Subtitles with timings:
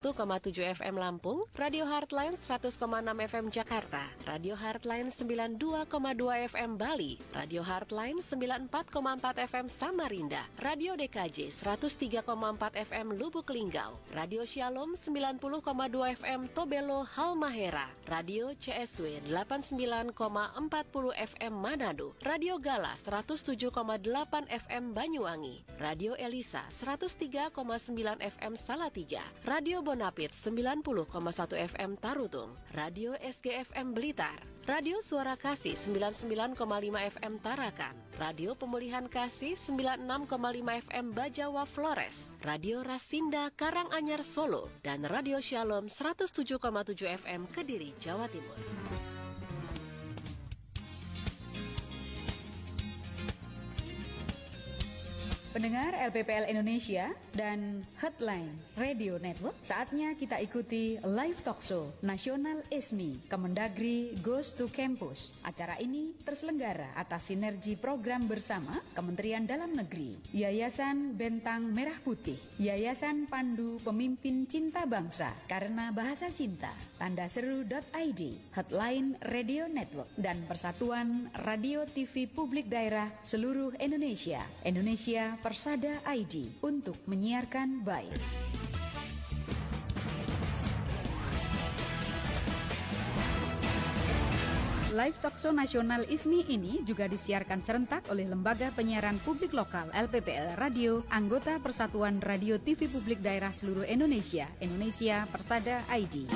[0.00, 2.72] 1,7 FM Lampung, Radio Heartline 100,6
[3.28, 5.60] FM Jakarta, Radio Heartline 92,2
[6.56, 12.24] FM Bali, Radio Heartline 94,4 FM Samarinda, Radio DKJ 103,4
[12.80, 15.36] FM Lubuk Linggau, Radio Shalom 90,2
[16.16, 20.16] FM Tobelo Halmahera, Radio CSW 89,40
[21.28, 23.68] FM Manado, Radio Gala 107,8
[24.48, 27.52] FM Banyuwangi, Radio Elisa 103,9
[28.16, 30.86] FM Salatiga, Radio Bonapit 90,1
[31.74, 36.54] FM Tarutung, Radio SGFM Blitar, Radio Suara Kasih 99,5
[36.94, 40.30] FM Tarakan, Radio Pemulihan Kasih 96,5
[40.86, 46.62] FM Bajawa Flores, Radio Rasinda Karanganyar Solo, dan Radio Shalom 107,7
[47.26, 49.09] FM Kediri, Jawa Timur.
[55.50, 63.26] Pendengar LPPL Indonesia dan Headline Radio Network, saatnya kita ikuti live talk show Nasional ISMI
[63.26, 65.34] Kemendagri Goes to Campus.
[65.42, 73.26] Acara ini terselenggara atas sinergi program bersama Kementerian Dalam Negeri, Yayasan Bentang Merah Putih, Yayasan
[73.26, 78.22] Pandu Pemimpin Cinta Bangsa karena Bahasa Cinta, Tanda Seru.id,
[78.54, 84.46] Headline Radio Network, dan Persatuan Radio TV Publik Daerah seluruh Indonesia.
[84.62, 88.14] Indonesia Persada ID untuk menyiarkan baik.
[94.94, 101.02] Live Talkshow Nasional ISMI ini juga disiarkan serentak oleh Lembaga Penyiaran Publik Lokal LPPL Radio,
[101.10, 106.30] anggota Persatuan Radio TV Publik Daerah seluruh Indonesia, Indonesia Persada ID.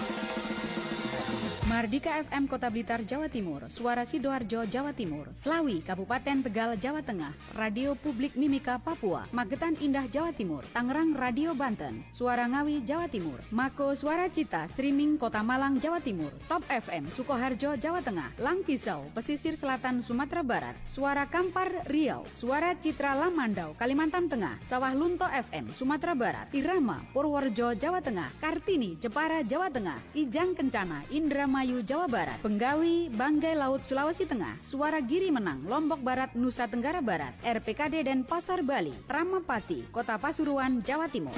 [1.75, 7.34] Mardika FM Kota Blitar Jawa Timur, Suara Sidoarjo Jawa Timur, Slawi Kabupaten Tegal Jawa Tengah,
[7.58, 13.42] Radio Publik Mimika Papua, Magetan Indah Jawa Timur, Tangerang Radio Banten, Suara Ngawi Jawa Timur,
[13.50, 19.59] Mako Suara Cita Streaming Kota Malang Jawa Timur, Top FM Sukoharjo Jawa Tengah, Langkisau Pesisir
[19.59, 26.15] Selatan Sumatera Barat, Suara Kampar Riau, Suara Citra Lamandau Kalimantan Tengah, Sawah Lunto FM Sumatera
[26.15, 32.38] Barat, Irama Purworejo Jawa Tengah, Kartini Jepara Jawa Tengah, Ijang Kencana Indra Indramayu, Jawa Barat,
[32.44, 38.20] Penggawi, Banggai Laut, Sulawesi Tengah, Suara Giri Menang, Lombok Barat, Nusa Tenggara Barat, RPKD dan
[38.20, 41.32] Pasar Bali, Ramapati, Kota Pasuruan, Jawa Timur.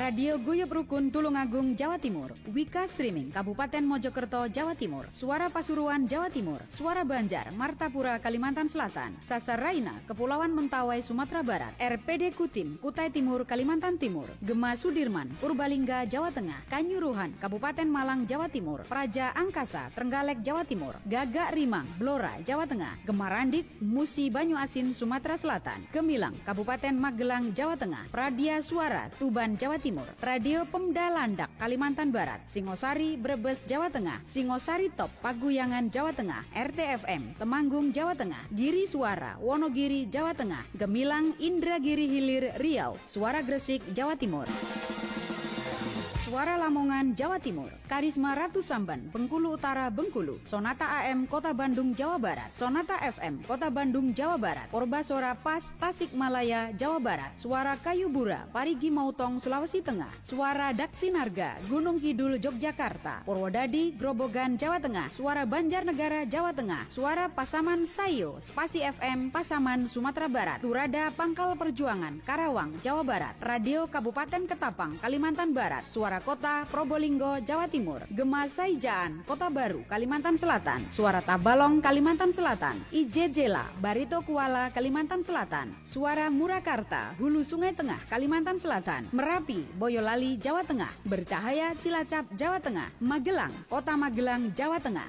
[0.00, 6.32] Radio Guyup Rukun Tulungagung Jawa Timur, Wika Streaming Kabupaten Mojokerto Jawa Timur, Suara Pasuruan Jawa
[6.32, 13.12] Timur, Suara Banjar Martapura Kalimantan Selatan, Sasar Raina Kepulauan Mentawai Sumatera Barat, RPD Kutim Kutai
[13.12, 19.92] Timur Kalimantan Timur, Gema Sudirman Purbalingga Jawa Tengah, Kanyuruhan Kabupaten Malang Jawa Timur, Praja Angkasa
[19.92, 26.40] Trenggalek Jawa Timur, Gagak Rimang Blora Jawa Tengah, Gemarandik Musi Banyu Asin Sumatera Selatan, Gemilang
[26.48, 32.38] Kabupaten Magelang Jawa Tengah, Pradia Suara Tuban Jawa Timur, Timur, Radio Pemda Landak, Kalimantan Barat,
[32.46, 39.34] Singosari, Brebes, Jawa Tengah, Singosari Top, Paguyangan, Jawa Tengah, RTFM, Temanggung, Jawa Tengah, Giri Suara,
[39.42, 44.46] Wonogiri, Jawa Tengah, Gemilang, Indragiri Hilir, Riau, Suara Gresik, Jawa Timur.
[46.30, 52.22] Suara Lamongan, Jawa Timur, Karisma Ratu Samban, Bengkulu Utara, Bengkulu, Sonata AM, Kota Bandung, Jawa
[52.22, 54.70] Barat, Sonata FM, Kota Bandung, Jawa Barat,
[55.02, 61.98] Sora Pas, Tasikmalaya, Jawa Barat, Suara Kayu Bura, Parigi Mautong, Sulawesi Tengah, Suara Daksinarga, Gunung
[61.98, 69.34] Kidul, Yogyakarta, Purwodadi, Grobogan, Jawa Tengah, Suara Banjarnegara, Jawa Tengah, Suara Pasaman Sayo, Spasi FM,
[69.34, 76.19] Pasaman, Sumatera Barat, Turada, Pangkal Perjuangan, Karawang, Jawa Barat, Radio Kabupaten Ketapang, Kalimantan Barat, Suara
[76.20, 83.32] Kota, Probolinggo, Jawa Timur, Gema Saijaan, Kota Baru, Kalimantan Selatan, Suara Tabalong, Kalimantan Selatan, IJ
[83.32, 90.62] Jela, Barito Kuala, Kalimantan Selatan, Suara Murakarta, Hulu Sungai Tengah, Kalimantan Selatan, Merapi, Boyolali, Jawa
[90.62, 95.08] Tengah, Bercahaya, Cilacap, Jawa Tengah, Magelang, Kota Magelang, Jawa Tengah.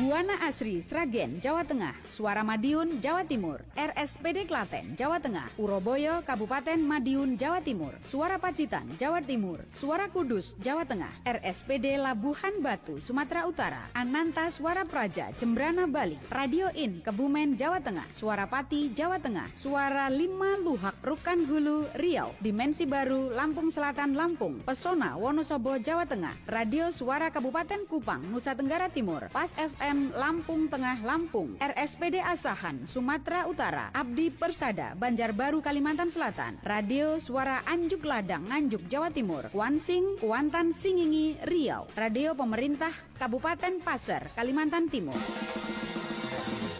[0.00, 6.80] Buana Asri, Sragen, Jawa Tengah, Suara Madiun, Jawa Timur, RSPD Klaten, Jawa Tengah, Uroboyo, Kabupaten
[6.80, 13.44] Madiun, Jawa Timur, Suara Pacitan, Jawa Timur, Suara Kudus, Jawa Tengah, RSPD Labuhan Batu, Sumatera
[13.44, 19.52] Utara, Ananta Suara Praja, Jembrana Bali, Radio In, Kebumen, Jawa Tengah, Suara Pati, Jawa Tengah,
[19.52, 26.40] Suara Lima Luhak, Rukan Hulu, Riau, Dimensi Baru, Lampung Selatan, Lampung, Pesona, Wonosobo, Jawa Tengah,
[26.48, 33.50] Radio Suara Kabupaten Kupang, Nusa Tenggara Timur, Pas FM, Lampung Tengah Lampung, RSPD Asahan Sumatera
[33.50, 40.70] Utara, Abdi Persada Banjarbaru Kalimantan Selatan, Radio Suara Anjuk Ladang Nganjuk Jawa Timur, Kuansing Kuantan
[40.70, 45.18] Singingi Riau, Radio Pemerintah Kabupaten Pasir Kalimantan Timur.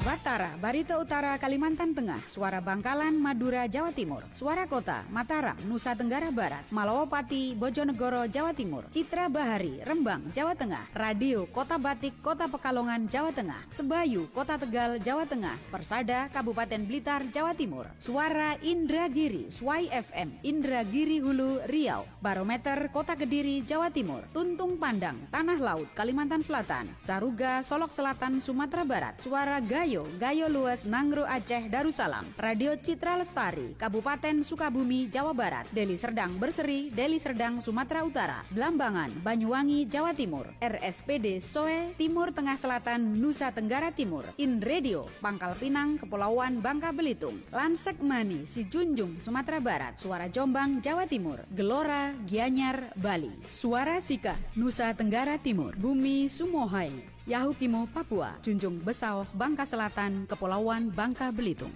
[0.00, 6.32] Batara, Barito Utara, Kalimantan Tengah, Suara Bangkalan, Madura, Jawa Timur, Suara Kota, Mataram, Nusa Tenggara
[6.32, 13.12] Barat, Malawapati, Bojonegoro, Jawa Timur, Citra Bahari, Rembang, Jawa Tengah, Radio Kota Batik, Kota Pekalongan,
[13.12, 19.92] Jawa Tengah, Sebayu, Kota Tegal, Jawa Tengah, Persada, Kabupaten Blitar, Jawa Timur, Suara Indragiri, Swai
[19.92, 26.88] FM, Indragiri Hulu, Riau, Barometer, Kota Kediri, Jawa Timur, Tuntung Pandang, Tanah Laut, Kalimantan Selatan,
[27.04, 33.18] Saruga, Solok Selatan, Sumatera Barat, Suara Gaya Gayo, Gayo Luas, Nangro Aceh, Darussalam, Radio Citra
[33.18, 40.14] Lestari, Kabupaten Sukabumi, Jawa Barat, Deli Serdang Berseri, Deli Serdang, Sumatera Utara, Blambangan, Banyuwangi, Jawa
[40.14, 46.94] Timur, RSPD Soe, Timur Tengah Selatan, Nusa Tenggara Timur, In Radio, Pangkal Pinang, Kepulauan Bangka
[46.94, 54.38] Belitung, Lansek Mani, Sijunjung, Sumatera Barat, Suara Jombang, Jawa Timur, Gelora, Gianyar, Bali, Suara Sika,
[54.54, 61.70] Nusa Tenggara Timur, Bumi Sumohai, Yahukimo, Papua, Junjung Besau, Bangka Selatan, Kepulauan Bangka Belitung.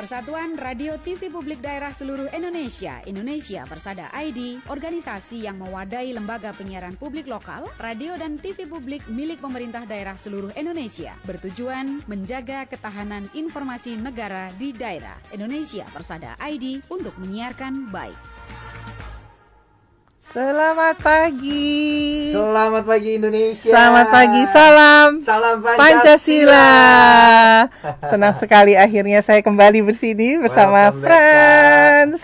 [0.00, 6.96] Persatuan Radio TV Publik Daerah Seluruh Indonesia, Indonesia Persada ID, organisasi yang mewadahi lembaga penyiaran
[6.96, 14.00] publik lokal, radio dan TV publik milik pemerintah daerah seluruh Indonesia, bertujuan menjaga ketahanan informasi
[14.00, 18.39] negara di daerah Indonesia Persada ID untuk menyiarkan baik
[20.20, 22.28] Selamat pagi.
[22.28, 23.72] Selamat pagi Indonesia.
[23.72, 24.44] Selamat pagi.
[24.52, 25.16] Salam.
[25.16, 25.80] Salam Pancasila.
[25.80, 26.68] Pancasila.
[28.04, 32.20] Senang sekali akhirnya saya kembali bersini bersama Franz.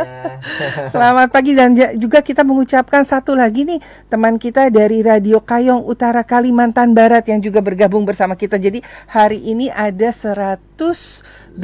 [0.94, 6.22] Selamat pagi dan juga kita mengucapkan satu lagi nih teman kita dari Radio Kayong Utara
[6.22, 8.54] Kalimantan Barat yang juga bergabung bersama kita.
[8.54, 10.14] Jadi hari ini ada
[10.80, 11.60] 123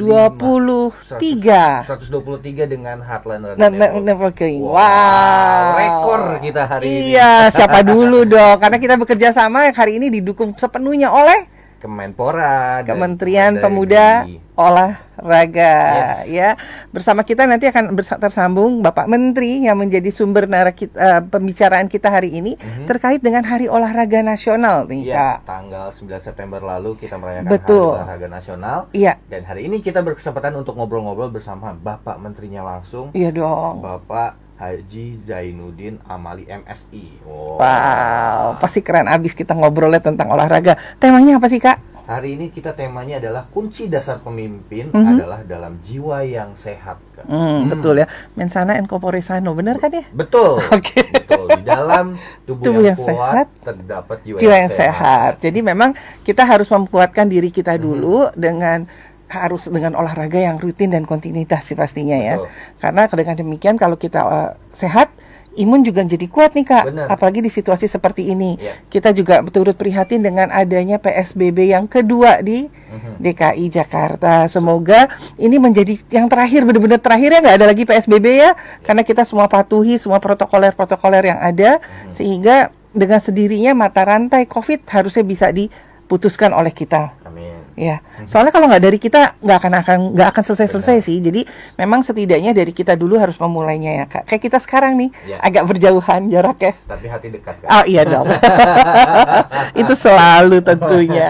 [1.89, 3.57] 123 dengan Heartland
[4.05, 4.61] Networking.
[4.61, 4.77] Wow.
[4.77, 7.01] wow rekor kita hari iya, ini.
[7.17, 8.61] Iya, siapa dulu dong?
[8.61, 14.25] Karena kita bekerja sama hari ini didukung sepenuhnya oleh Kemenpora, Kementerian Pemuda
[14.57, 15.77] Olahraga,
[16.25, 16.33] yes.
[16.33, 16.49] ya.
[16.89, 22.09] Bersama kita nanti akan tersambung Bapak Menteri yang menjadi sumber nara kita, uh, pembicaraan kita
[22.09, 22.89] hari ini mm-hmm.
[22.89, 25.37] terkait dengan Hari Olahraga Nasional nih, ya, Kak.
[25.45, 27.93] Tanggal 9 September lalu kita merayakan Betul.
[27.93, 28.79] Hari Olahraga Nasional.
[28.97, 29.13] Iya.
[29.29, 33.13] Dan hari ini kita berkesempatan untuk ngobrol-ngobrol bersama Bapak Menterinya langsung.
[33.13, 33.85] Iya dong.
[33.85, 37.21] Bapak Haji Zainuddin Amali MSI.
[37.21, 37.61] Wow.
[37.61, 40.73] wow, pasti keren abis kita ngobrolnya tentang olahraga.
[40.97, 41.77] Temanya apa sih kak?
[42.07, 45.11] Hari ini kita temanya adalah kunci dasar pemimpin mm -hmm.
[45.13, 46.97] adalah dalam jiwa yang sehat.
[47.11, 47.27] Kak.
[47.27, 47.61] Mm, hmm.
[47.67, 50.07] Betul ya, mensana and corpore sano, benar kan ya?
[50.15, 50.55] Betul.
[50.71, 51.03] Oke.
[51.03, 51.03] Okay.
[51.03, 51.51] Betul.
[51.51, 52.15] Di dalam
[52.47, 54.87] tubuh, tubuh yang, yang kuat sehat terdapat jiwa, jiwa yang, yang sehat.
[54.95, 55.31] sehat.
[55.43, 55.91] Jadi memang
[56.23, 58.39] kita harus memkuatkan diri kita dulu mm -hmm.
[58.39, 58.79] dengan
[59.27, 62.39] harus dengan olahraga yang rutin dan kontinuitas sih pastinya ya.
[62.79, 65.11] Karena dengan demikian kalau kita uh, sehat,
[65.59, 66.85] imun juga jadi kuat nih kak.
[66.87, 67.05] Bener.
[67.11, 68.55] Apalagi di situasi seperti ini.
[68.55, 68.77] Yeah.
[68.87, 72.69] Kita juga turut prihatin dengan adanya PSBB yang kedua di.
[72.69, 73.19] Mhm.
[73.19, 74.45] DKI Jakarta.
[74.47, 78.39] Semoga ini menjadi yang terakhir benar-benar terakhir ya nggak ada lagi PSBB ya.
[78.39, 78.53] Yeah.
[78.85, 82.13] Karena kita semua patuhi semua protokoler-protokoler yang ada uh-huh.
[82.13, 87.17] sehingga dengan sendirinya mata rantai COVID harusnya bisa diputuskan oleh kita.
[87.77, 91.21] Ya, soalnya kalau nggak dari kita nggak akan akan nggak akan selesai selesai sih.
[91.21, 91.45] Jadi
[91.77, 94.25] memang setidaknya dari kita dulu harus memulainya ya kak.
[94.25, 95.37] Kayak kita sekarang nih ya.
[95.45, 96.73] agak berjauhan jaraknya.
[96.89, 97.61] Tapi hati dekat.
[97.61, 97.69] Kak.
[97.69, 98.25] Oh iya dong.
[99.85, 101.29] Itu selalu tentunya.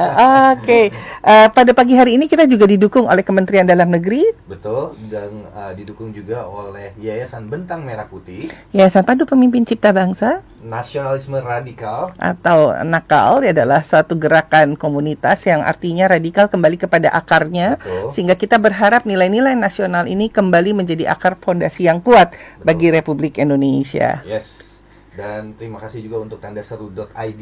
[0.56, 0.86] Oke, okay.
[1.20, 4.24] uh, eh, pada pagi hari ini kita juga didukung oleh Kementerian Dalam Negeri.
[4.48, 8.48] Betul dan uh, didukung juga oleh Yayasan Bentang Merah Putih.
[8.72, 16.12] Yayasan Padu Pemimpin Cipta Bangsa nasionalisme radikal atau nakal adalah suatu gerakan komunitas yang artinya
[16.12, 18.14] radikal kembali kepada akarnya Betul.
[18.14, 22.62] sehingga kita berharap nilai-nilai nasional ini kembali menjadi akar fondasi yang kuat Betul.
[22.62, 24.22] bagi Republik Indonesia.
[24.22, 24.78] Yes.
[25.18, 27.42] Dan terima kasih juga untuk tanda seru.id.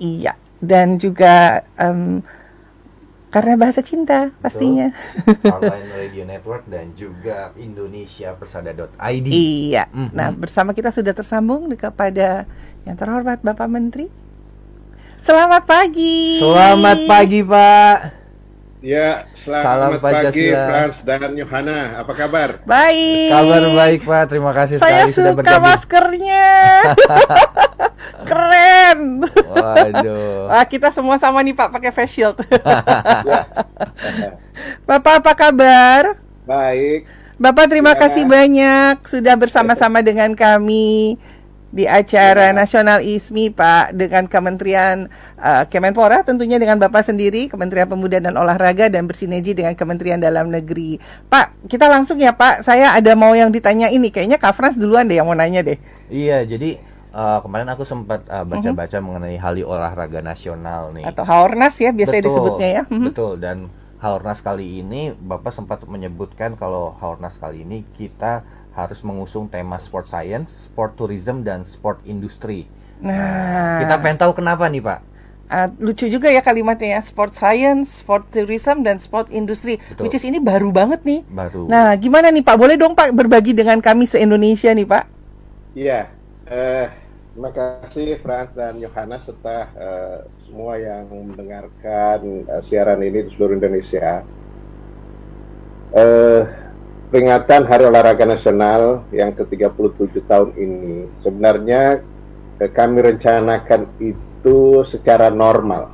[0.00, 0.32] Iya.
[0.58, 2.24] Dan juga um,
[3.28, 4.88] karena bahasa cinta pastinya.
[5.44, 9.28] Online Radio Network dan juga Indonesia Persada.id.
[9.28, 9.84] Iya.
[9.92, 10.16] Mm -hmm.
[10.16, 12.48] Nah, bersama kita sudah tersambung kepada
[12.88, 14.08] yang terhormat Bapak Menteri.
[15.18, 16.38] Selamat pagi.
[16.38, 17.96] Selamat pagi, Pak.
[18.78, 21.98] Ya, selamat Salam pagi Frans dan Yohana.
[21.98, 22.62] Apa kabar?
[22.62, 23.34] Baik.
[23.34, 24.22] Kabar baik, Pak.
[24.30, 25.50] Terima kasih Saya sekali sudah bergabung.
[25.50, 26.46] Saya suka maskernya.
[28.28, 29.00] Keren.
[29.50, 30.46] Waduh.
[30.46, 32.38] Wah, kita semua sama nih Pak pakai face shield.
[34.88, 36.14] Bapak apa kabar?
[36.46, 37.18] Baik.
[37.38, 37.98] Bapak terima ya.
[38.06, 41.14] kasih banyak sudah bersama-sama dengan kami
[41.68, 42.56] di acara ya.
[42.56, 48.88] nasional ISMI Pak dengan Kementerian uh, Kemenpora tentunya dengan Bapak sendiri Kementerian Pemuda dan Olahraga
[48.88, 50.96] dan bersinergi dengan Kementerian Dalam Negeri.
[51.28, 52.64] Pak, kita langsung ya Pak.
[52.64, 55.76] Saya ada mau yang ditanya ini kayaknya Kak Frans duluan deh yang mau nanya deh.
[56.08, 56.80] Iya, jadi
[57.12, 61.04] uh, kemarin aku sempat uh, baca-baca uh, mengenai Hari Olahraga Nasional nih.
[61.04, 62.82] Atau Haornas ya biasanya betul, disebutnya ya.
[62.88, 63.06] Mhm.
[63.12, 68.46] Betul dan Haornas kali ini Bapak sempat menyebutkan kalau Haornas kali ini kita
[68.78, 72.70] harus mengusung tema sport science, sport tourism dan sport industri.
[73.02, 75.00] Nah, kita pengen tahu kenapa nih Pak?
[75.48, 79.80] Uh, lucu juga ya kalimatnya ya sport science, sport tourism dan sport industri.
[79.98, 81.26] Which is ini baru banget nih.
[81.26, 81.66] Baru.
[81.66, 82.54] Nah, gimana nih Pak?
[82.54, 85.04] Boleh dong Pak berbagi dengan kami se Indonesia nih Pak?
[85.74, 86.00] Iya.
[86.46, 86.86] Uh,
[87.34, 93.56] terima kasih Frans dan Yohana serta uh, semua yang mendengarkan uh, siaran ini di seluruh
[93.56, 94.22] Indonesia.
[95.96, 96.67] Uh,
[97.08, 102.04] peringatan Hari Olahraga Nasional yang ke-37 tahun ini sebenarnya
[102.60, 105.92] uh, kami rencanakan itu secara normal.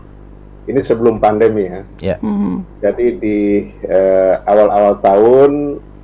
[0.64, 1.82] Ini sebelum pandemi ya.
[2.00, 2.18] Yeah.
[2.24, 2.54] Mm-hmm.
[2.80, 3.40] Jadi di
[3.84, 5.52] uh, awal-awal tahun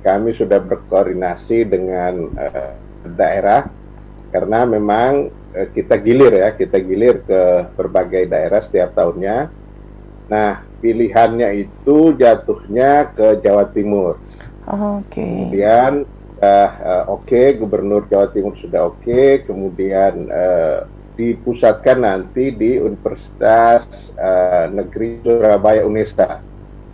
[0.01, 2.73] kami sudah berkoordinasi dengan uh,
[3.17, 3.69] daerah
[4.31, 9.49] karena memang uh, kita gilir ya, kita gilir ke berbagai daerah setiap tahunnya.
[10.31, 14.15] Nah, pilihannya itu jatuhnya ke Jawa Timur.
[14.69, 15.17] Oh, Oke.
[15.17, 15.35] Okay.
[15.49, 15.93] Kemudian
[16.41, 22.81] uh, uh, oke, okay, Gubernur Jawa Timur sudah oke, okay, kemudian uh, dipusatkan nanti di
[22.81, 23.85] Universitas
[24.17, 26.41] uh, Negeri Surabaya Unesta.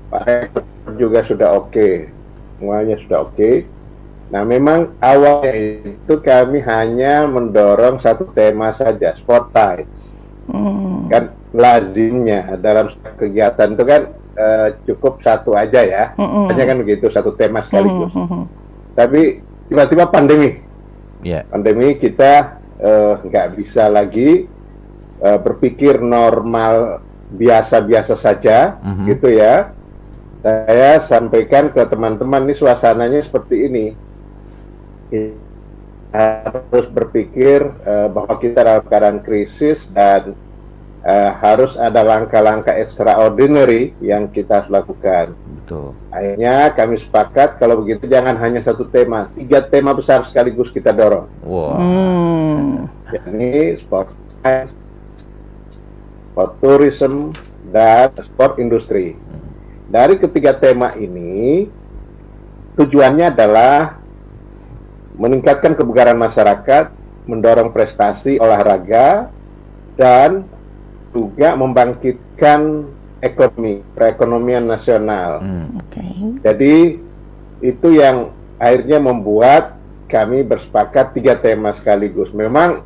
[0.08, 0.64] Pak Rektor
[0.96, 1.94] juga sudah oke, okay.
[2.60, 3.36] semuanya sudah oke.
[3.36, 3.56] Okay.
[4.28, 5.56] Nah, memang awalnya
[5.88, 9.88] itu kami hanya mendorong satu tema saja, sport science.
[10.52, 11.08] Hmm.
[11.08, 14.02] Kan lazimnya dalam kegiatan itu kan
[14.38, 16.54] uh, cukup satu aja ya, hmm.
[16.54, 18.14] hanya kan begitu satu tema sekaligus.
[18.14, 18.30] Hmm.
[18.30, 18.46] hmm, hmm.
[18.94, 19.22] Tapi
[19.68, 20.62] tiba-tiba pandemi,
[21.26, 21.44] yeah.
[21.50, 24.46] pandemi kita Eh, nggak uh, bisa lagi
[25.26, 27.02] uh, berpikir normal
[27.34, 29.06] biasa-biasa saja, mm -hmm.
[29.10, 29.74] gitu ya.
[30.46, 33.86] Saya sampaikan ke teman-teman ini suasananya seperti ini.
[36.14, 40.38] Harus berpikir uh, bahwa kita dalam keadaan krisis dan
[41.04, 45.36] uh, harus ada langkah-langkah extraordinary yang kita lakukan.
[45.64, 45.94] Betul.
[46.10, 51.28] Akhirnya kami sepakat kalau begitu jangan hanya satu tema, tiga tema besar sekaligus kita dorong.
[51.44, 51.76] Wow.
[51.78, 52.72] Hmm.
[53.12, 54.72] Jadi sport science,
[56.32, 57.36] sport tourism,
[57.72, 59.20] dan sport industri.
[59.88, 61.72] Dari ketiga tema ini,
[62.76, 64.04] tujuannya adalah
[65.16, 66.92] meningkatkan kebugaran masyarakat,
[67.26, 69.32] mendorong prestasi olahraga,
[69.96, 70.46] dan
[71.18, 72.86] juga membangkitkan
[73.26, 75.42] ekonomi, perekonomian nasional.
[75.42, 75.82] Hmm.
[75.90, 76.38] Okay.
[76.46, 76.76] Jadi
[77.66, 78.30] itu yang
[78.62, 82.30] akhirnya membuat kami bersepakat tiga tema sekaligus.
[82.32, 82.86] Memang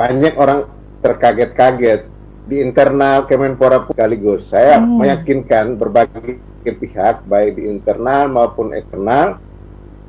[0.00, 0.68] banyak orang
[1.04, 2.08] terkaget-kaget
[2.48, 4.48] di internal Kemenpora sekaligus.
[4.48, 4.96] Saya hmm.
[4.96, 9.38] meyakinkan berbagai pihak baik di internal maupun eksternal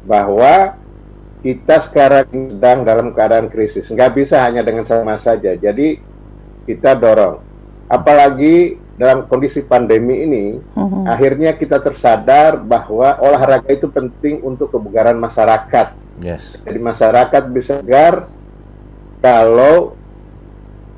[0.08, 0.74] bahwa
[1.46, 3.86] kita sekarang sedang dalam keadaan krisis.
[3.94, 5.54] Nggak bisa hanya dengan sama saja.
[5.54, 6.02] Jadi
[6.68, 7.40] kita dorong.
[7.88, 11.08] Apalagi dalam kondisi pandemi ini, uh-huh.
[11.08, 15.96] akhirnya kita tersadar bahwa olahraga itu penting untuk kebugaran masyarakat.
[16.20, 16.60] Yes.
[16.66, 18.28] Jadi masyarakat bisa segar
[19.24, 19.96] kalau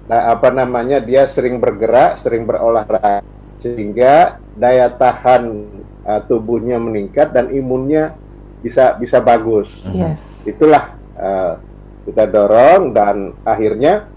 [0.09, 3.21] nah, apa namanya dia sering bergerak, sering berolahraga
[3.59, 5.67] sehingga daya tahan
[6.07, 8.15] uh, tubuhnya meningkat dan imunnya
[8.63, 9.67] bisa bisa bagus.
[9.91, 10.47] Yes.
[10.47, 11.59] Itulah uh,
[12.07, 14.07] kita dorong dan akhirnya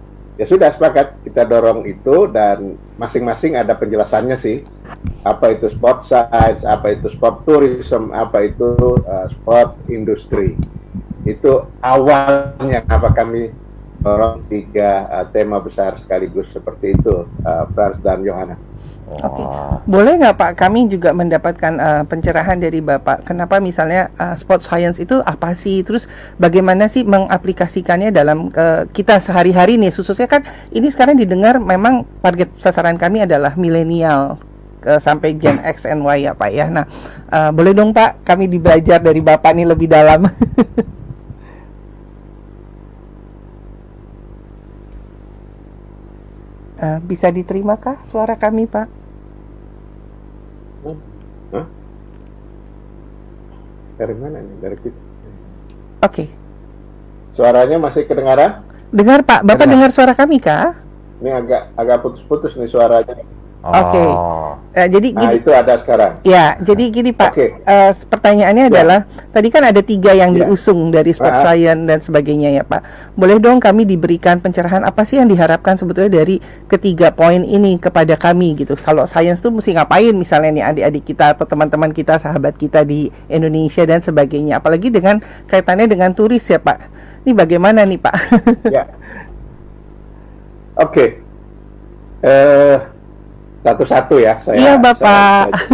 [0.40, 4.64] ya sudah sepakat kita dorong itu dan masing-masing ada penjelasannya sih
[5.22, 8.74] apa itu sport science, apa itu sport tourism, apa itu
[9.06, 10.58] uh, sport industri.
[11.22, 13.54] Itu awalnya apa kami
[14.02, 18.58] dorong tiga uh, tema besar sekaligus seperti itu, uh, Frans dan Johanna.
[19.20, 19.46] Oke, okay.
[19.84, 23.28] boleh nggak Pak kami juga mendapatkan uh, pencerahan dari Bapak?
[23.28, 25.84] Kenapa misalnya uh, sport science itu apa sih?
[25.84, 26.08] Terus
[26.40, 29.92] bagaimana sih mengaplikasikannya dalam uh, kita sehari-hari nih?
[29.92, 34.40] Khususnya kan ini sekarang didengar memang target sasaran kami adalah milenial
[34.86, 36.66] uh, sampai Gen X and Y ya Pak ya.
[36.72, 36.86] Nah,
[37.30, 40.24] uh, boleh dong Pak kami dibelajar dari Bapak nih lebih dalam.
[46.80, 49.01] Uh, bisa diterimakah suara kami, Pak?
[53.96, 54.56] Dari mana nih?
[54.60, 54.98] Dari kita.
[54.98, 55.08] Oke.
[56.02, 56.28] Okay.
[57.36, 58.64] Suaranya masih kedengaran?
[58.92, 59.40] Dengar, Pak.
[59.44, 60.76] Bapak dengar, dengar suara kami, kah?
[61.22, 63.24] Ini agak agak putus-putus nih suaranya.
[63.62, 64.02] Oke.
[64.02, 64.58] Oh.
[64.72, 66.12] Eh, jadi Nah, gini, itu ada sekarang.
[66.24, 67.30] ya, jadi gini Pak.
[67.30, 67.60] Oke.
[67.60, 68.70] eh, pertanyaannya Ya.
[68.72, 69.00] adalah
[69.30, 70.42] tadi kan ada tiga yang Ya.
[70.42, 71.44] diusung dari sport Ah.
[71.46, 72.82] science dan sebagainya ya Pak.
[73.14, 78.16] Boleh dong kami diberikan pencerahan apa sih yang diharapkan sebetulnya dari ketiga poin ini kepada
[78.16, 78.74] kami gitu.
[78.74, 83.12] Kalau science tuh mesti ngapain misalnya nih adik-adik kita atau teman-teman kita, sahabat kita di
[83.28, 84.58] Indonesia dan sebagainya.
[84.58, 86.78] Apalagi dengan kaitannya dengan turis ya Pak.
[87.22, 88.14] Ini bagaimana nih Pak?
[88.66, 88.88] Ya.
[90.82, 91.20] Oke.
[92.24, 92.78] Eh
[93.62, 94.58] satu-satu ya saya.
[94.58, 95.44] Iya, Bapak.
[95.50, 95.70] saya-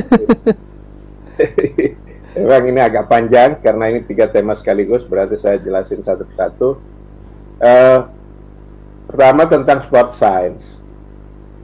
[2.39, 6.79] Memang ini agak panjang karena ini tiga tema sekaligus, berarti saya jelasin satu-satu.
[7.59, 7.99] Eh,
[9.07, 10.63] pertama tentang sport science.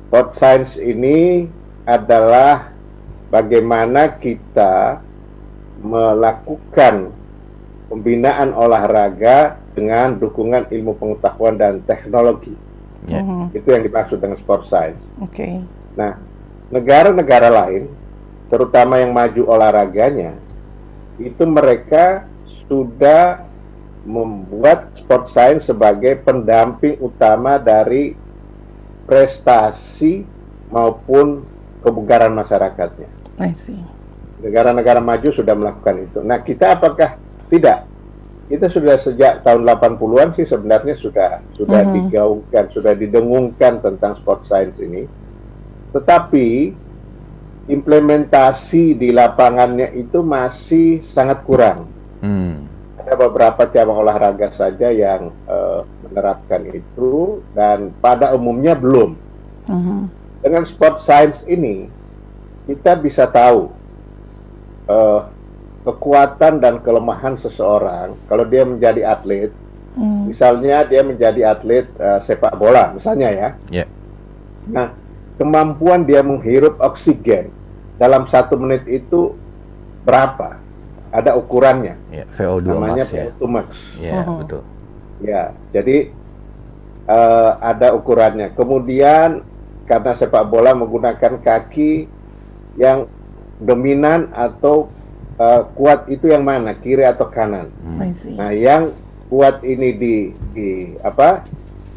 [0.09, 1.47] Sport science ini
[1.85, 2.75] adalah
[3.29, 4.99] bagaimana kita
[5.79, 7.13] melakukan
[7.87, 12.57] pembinaan olahraga dengan dukungan ilmu pengetahuan dan teknologi.
[13.05, 14.99] Mhm, Itu yang dimaksud dengan sport science.
[15.21, 15.61] Oke.
[15.95, 16.19] Nah,
[16.71, 17.87] negara-negara lain,
[18.51, 20.35] terutama yang maju olahraganya,
[21.19, 22.27] itu mereka
[22.67, 23.47] sudah
[24.05, 28.13] membuat sport science sebagai pendamping utama dari
[29.09, 30.25] prestasi
[30.69, 31.45] maupun
[31.81, 33.09] kebugaran masyarakatnya.
[33.41, 33.81] I see.
[34.45, 36.19] Negara-negara maju sudah melakukan itu.
[36.21, 37.17] Nah, kita apakah
[37.49, 37.89] tidak?
[38.45, 41.93] Kita sudah sejak tahun 80-an sih sebenarnya sudah sudah Mhm.
[41.97, 45.09] digaungkan, sudah didengungkan tentang sport science ini.
[45.95, 46.75] Tetapi
[47.71, 51.89] implementasi di lapangannya itu masih sangat kurang.
[52.21, 52.69] Hmm.
[53.01, 59.17] Ada beberapa cabang olahraga saja yang eh, menerapkan itu dan pada umumnya belum.
[59.69, 60.01] Mhm.
[60.45, 61.89] Dengan sport science ini
[62.69, 63.73] kita bisa tahu
[64.89, 65.21] eh,
[65.85, 69.53] kekuatan dan kelemahan seseorang kalau dia menjadi atlet.
[69.95, 70.27] Hmm.
[70.27, 73.49] Misalnya dia menjadi atlet eh, sepak bola, misalnya ya.
[73.71, 73.85] Ya.
[74.65, 75.04] Nah,
[75.37, 77.51] kemampuan dia menghirup oksigen
[77.99, 79.35] dalam satu menit itu
[80.03, 80.59] berapa?
[81.15, 81.95] Ada ukurannya.
[82.11, 83.25] Ya, VO2 namanya max ya.
[83.31, 83.69] VO2 max.
[84.03, 84.35] Ya, Mhm.
[84.43, 84.63] betul.
[85.23, 85.97] Ya, jadi
[87.05, 88.57] eh, ada ukurannya.
[88.57, 89.45] Kemudian
[89.85, 92.09] karena sepak bola menggunakan kaki
[92.81, 93.07] yang
[93.61, 94.89] dominan atau
[95.35, 97.67] eh, kuat itu yang mana, kiri atau kanan?
[97.83, 98.07] Hmm.
[98.39, 98.95] Nah, yang
[99.27, 100.15] kuat ini di,
[100.55, 100.69] di
[101.03, 101.43] apa?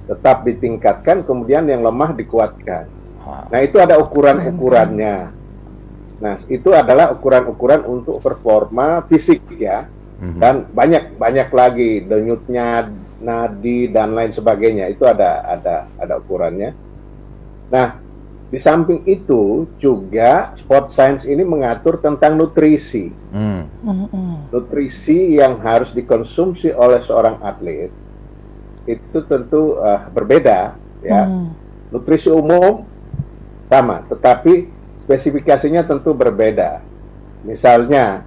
[0.10, 2.88] Tetap ditingkatkan, kemudian yang lemah dikuatkan.
[3.52, 5.18] Nah, itu ada ukuran-ukurannya.
[6.18, 9.86] Nah, itu adalah ukuran-ukuran untuk performa fisik ya.
[10.18, 10.40] Mhm.
[10.42, 12.90] Dan banyak banyak lagi denyutnya,
[13.22, 14.90] nadi dan lain sebagainya.
[14.90, 16.74] Itu ada ada ada ukurannya.
[17.70, 18.02] Nah,
[18.48, 23.12] di samping itu juga sport science ini mengatur tentang nutrisi.
[23.30, 23.68] Hmm.
[23.84, 24.50] Mhm.
[24.50, 27.92] Nutrisi yang harus dikonsumsi oleh seorang atlet
[28.88, 31.28] itu tentu eh, berbeda ya.
[31.28, 31.48] Mhm.
[31.92, 32.88] Nutrisi umum
[33.68, 34.68] sama, tetapi
[35.04, 36.80] spesifikasinya tentu berbeda.
[37.44, 38.24] Misalnya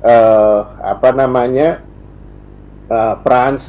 [0.00, 1.80] eh, apa namanya
[2.88, 3.64] eh, Franz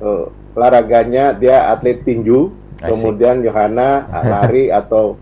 [0.00, 0.26] eh,
[0.56, 2.50] olahraganya dia atlet tinju,
[2.82, 5.16] kemudian Johanna lari atau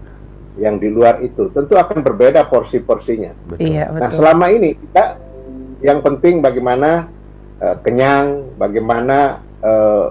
[0.58, 3.30] yang di luar itu, tentu akan berbeda porsi-porsinya.
[3.46, 3.62] Betul.
[3.78, 5.14] Iya, Nah, selama ini kita
[5.78, 7.06] yang penting bagaimana
[7.62, 10.06] eh, kenyang, bagaimana eh,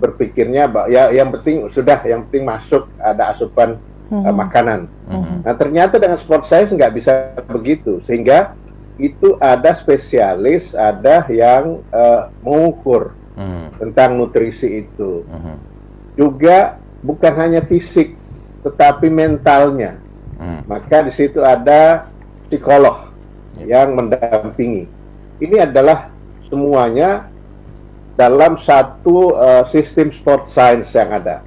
[0.00, 3.76] berpikirnya, ba- ya yang penting sudah, yang penting masuk ada asupan
[4.10, 4.34] eh, Mhm.
[4.34, 4.80] makanan.
[5.06, 5.34] Mhm.
[5.46, 7.12] Nah, ternyata dengan sport science nggak bisa
[7.46, 8.58] begitu, sehingga
[8.98, 13.72] itu ada spesialis, ada yang eh, mengukur Hmm.
[13.78, 15.24] tentang nutrisi itu.
[15.24, 15.54] Mhm.
[16.18, 18.12] Juga bukan hanya fisik,
[18.60, 19.96] tetapi mentalnya.
[20.36, 20.60] Hmm.
[20.68, 22.10] Maka di situ ada
[22.50, 23.08] psikolog
[23.62, 24.84] yang mendampingi.
[25.40, 26.12] Ini adalah
[26.50, 27.30] semuanya
[28.18, 31.40] dalam satu eh, sistem sport science yang ada.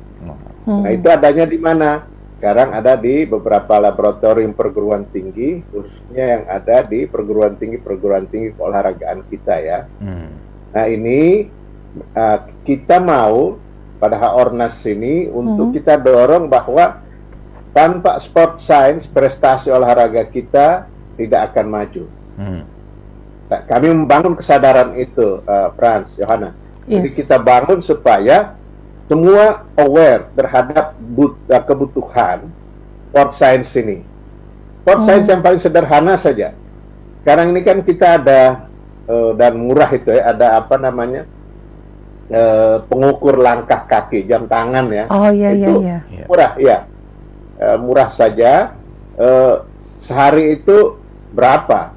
[0.66, 0.82] Mhm.
[0.82, 2.08] Nah, itu adanya di mana?
[2.44, 8.52] Sekarang ada di beberapa laboratorium perguruan tinggi, khususnya yang ada di perguruan tinggi perguruan tinggi
[8.60, 9.88] keolahragaan kita ya.
[10.04, 10.28] Hmm.
[10.76, 11.48] Nah ini
[12.12, 13.56] uh, kita mau
[13.96, 15.76] pada Ornas ini untuk Mhm.
[15.80, 17.00] kita dorong bahwa
[17.72, 20.84] tanpa sport science prestasi olahraga kita
[21.16, 22.04] tidak akan maju.
[22.36, 22.62] Hmm.
[23.48, 26.52] Nah, kami membangun kesadaran itu, uh, Franz, Johanna.
[26.92, 27.16] Jadi Yes.
[27.24, 28.60] kita bangun supaya
[29.06, 32.48] semua aware terhadap but- uh, kebutuhan
[33.12, 34.02] sport science ini.
[34.82, 35.08] Sport Hmm.
[35.08, 36.56] science yang paling sederhana saja.
[37.22, 38.42] Sekarang ini kan kita ada
[39.04, 41.28] eh, dan murah itu ya, ada apa namanya
[42.32, 45.06] eh, pengukur langkah kaki, jam tangan ya.
[45.12, 45.98] Oh iya iya Itu iya.
[46.08, 46.26] Ya.
[46.28, 46.78] Murah, ya.
[47.60, 48.76] Eh, murah saja.
[49.20, 49.56] Eh,
[50.04, 50.98] sehari itu
[51.32, 51.92] berapa?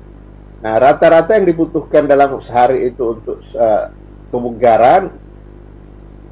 [0.62, 3.84] Nah, rata-rata yang dibutuhkan dalam sehari itu untuk eh,
[4.30, 5.10] kebugaran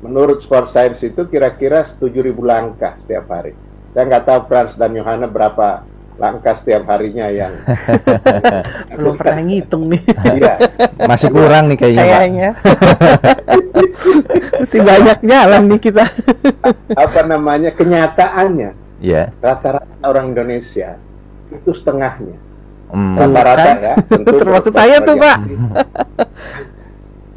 [0.05, 3.57] menurut sport science itu kira-kira 7.000 langkah setiap hari.
[3.91, 5.81] Saya nggak tahu Frans dan Yohana berapa
[6.15, 7.57] langkah setiap harinya yang
[8.97, 10.03] belum pernah ngitung nih.
[10.37, 10.55] Iya.
[11.09, 12.05] Masih kurang nih kayaknya.
[12.05, 12.49] Kayaknya.
[14.61, 16.05] Mesti banyak jalan nih kita.
[16.95, 19.35] apa namanya kenyataannya Iya.
[19.41, 20.97] rata-rata orang Indonesia
[21.51, 22.37] itu setengahnya
[22.95, 23.19] Hmm.
[23.19, 23.77] rata-rata kan?
[23.83, 25.19] ya tentu Termasuk saya tuh.
[25.19, 25.39] Pak.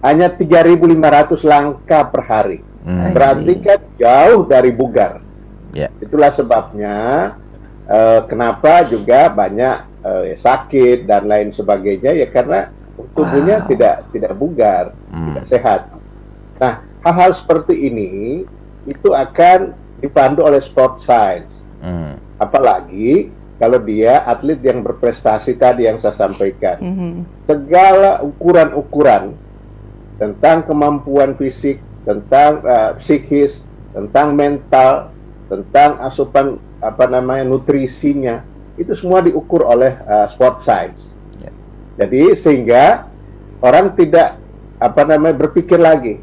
[0.08, 3.12] Hanya 3.500 langkah per hari Hmm.
[3.12, 5.20] berarti kan jauh dari bugar
[5.76, 5.91] Ya.
[6.00, 6.96] itulah sebabnya
[7.84, 12.72] eh, kenapa juga banyak eh, sakit dan lain sebagainya ya karena
[13.12, 13.67] tubuhnya Wow.
[13.67, 15.36] tidak tidak bugar Hmm.
[15.36, 15.82] tidak sehat
[16.56, 18.43] nah hal-hal seperti ini
[18.88, 21.52] itu akan dipandu oleh sport science
[21.84, 22.15] Hmm.
[22.39, 27.13] apalagi kalau dia atlet yang berprestasi tadi yang saya sampaikan Mhm.
[27.43, 29.36] segala ukuran-ukuran
[30.17, 33.62] tentang kemampuan fisik, tentang uh, psikis,
[33.93, 35.13] tentang mental,
[35.47, 38.45] tentang asupan apa namanya nutrisinya
[38.77, 41.01] itu semua diukur oleh uh, sport science.
[41.41, 41.49] Ya.
[42.06, 43.10] Jadi sehingga
[43.62, 44.38] orang tidak
[44.77, 46.21] apa namanya berpikir lagi.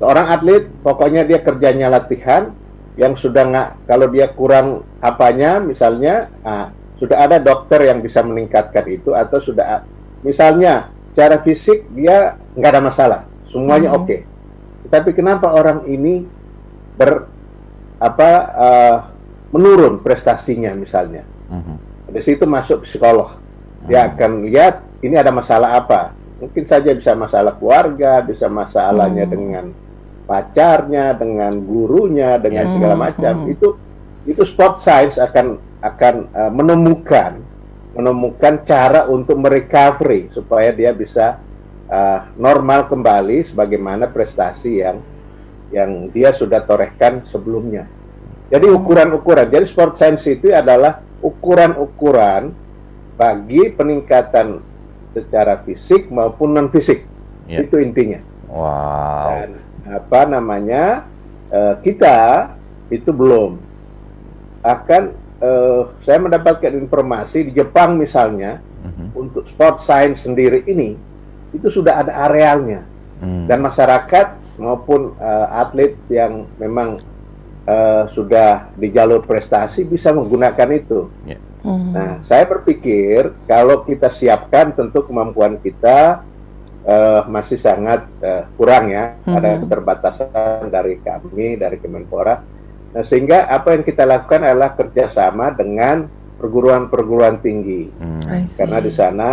[0.00, 2.52] Seorang atlet pokoknya dia kerjanya latihan
[3.00, 6.68] yang sudah nggak kalau dia kurang apanya misalnya ah,
[7.00, 9.84] sudah ada dokter yang bisa meningkatkan itu atau sudah
[10.20, 13.20] misalnya secara fisik dia nggak ada masalah
[13.50, 13.98] semuanya Mhm.
[13.98, 14.16] oke
[14.88, 16.24] tetapi kenapa orang ini
[16.96, 17.26] ber
[17.98, 18.96] apa eh,
[19.50, 21.74] menurun prestasinya misalnya Mhm.
[22.10, 23.36] di situ masuk psikolog
[23.86, 24.10] dia Hmm.
[24.14, 29.32] akan lihat ini ada masalah apa mungkin saja bisa masalah keluarga bisa masalahnya Hmm.
[29.32, 29.64] dengan
[30.24, 32.72] pacarnya dengan gurunya dengan Ya.
[32.76, 33.52] segala Hmm, macam hmm.
[33.52, 33.68] itu
[34.28, 37.40] itu sport science akan akan eh, menemukan
[37.94, 41.42] menemukan cara untuk merecovery supaya dia bisa
[41.90, 44.98] eh, normal kembali sebagaimana prestasi yang
[45.70, 47.86] yang dia sudah torehkan sebelumnya.
[48.50, 49.46] Jadi ukuran-ukuran.
[49.46, 52.50] Jadi sport science itu adalah ukuran-ukuran
[53.14, 54.58] bagi peningkatan
[55.14, 57.06] secara fisik maupun non fisik.
[57.46, 57.62] Ya.
[57.62, 58.18] Itu intinya.
[58.50, 59.26] Wow.
[59.30, 59.50] Dan
[59.86, 61.06] apa namanya
[61.54, 62.50] eh, kita
[62.90, 63.62] itu belum
[64.66, 69.06] akan eh, saya mendapatkan informasi di Jepang misalnya Mhm.
[69.12, 70.96] untuk sport science sendiri ini
[71.52, 72.84] itu sudah ada arealnya
[73.20, 73.44] Hmm.
[73.44, 74.26] dan masyarakat
[74.56, 77.00] maupun eh, atlet yang memang
[77.64, 81.12] eh, sudah di jalur prestasi bisa menggunakan itu.
[81.60, 81.92] Mhm.
[81.92, 86.24] Nah, saya berpikir kalau kita siapkan tentu kemampuan kita
[86.80, 89.68] eh, masih sangat eh, kurang ya, ada Mhm.
[89.68, 92.40] keterbatasan dari kami dari Kemenpora.
[92.90, 96.10] Nah, sehingga apa yang kita lakukan adalah kerjasama dengan
[96.42, 97.86] perguruan-perguruan tinggi.
[98.00, 98.22] Hmm.
[98.26, 98.58] I see.
[98.58, 99.30] Karena di sana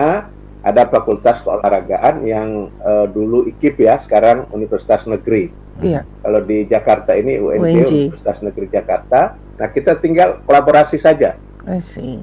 [0.62, 5.50] ada fakultas keolahragaan yang eh, dulu IKIP ya, sekarang Universitas Negeri.
[5.82, 6.02] Iya.
[6.26, 7.92] Kalau di Jakarta ini UNJ, UNJ.
[8.14, 9.38] Universitas Negeri Jakarta.
[9.58, 11.38] Nah, kita tinggal kolaborasi saja.
[11.66, 12.22] I see.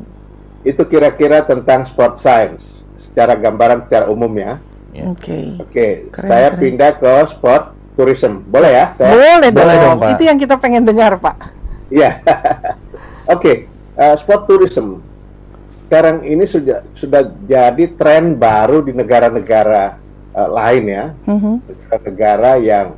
[0.63, 2.63] Itu kira-kira tentang sport science
[3.11, 4.59] secara gambaran secara umum ya.
[4.95, 5.11] Ya.
[5.11, 5.59] Oke.
[5.59, 6.61] Oke, Keren, saya keren.
[6.63, 8.43] pindah ke sport tourism.
[8.51, 8.85] Boleh ya?
[8.99, 9.11] Saya?
[9.15, 9.65] Boleh dong.
[9.65, 10.11] Boleh dong, Pak.
[10.19, 11.37] Itu yang kita pengen dengar, Pak.
[11.91, 12.21] Iya.
[13.35, 15.01] Oke, eh, sport tourism
[15.85, 19.95] sekarang ini sudah sudah jadi tren baru di negara-negara
[20.35, 21.05] eh, lain ya.
[21.29, 21.55] Mhm.
[21.63, 22.89] negara-negara yang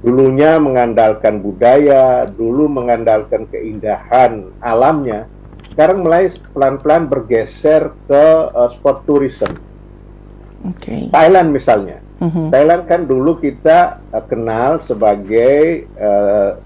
[0.00, 5.28] dulunya mengandalkan budaya, dulu mengandalkan keindahan alamnya,
[5.72, 8.24] sekarang mulai pelan-pelan bergeser ke
[8.56, 9.60] uh, sport tourism.
[10.64, 11.12] Oke.
[11.12, 12.52] Thailand misalnya, Mhm.
[12.52, 16.60] Thailand kan dulu kita uh, kenal sebagai uh,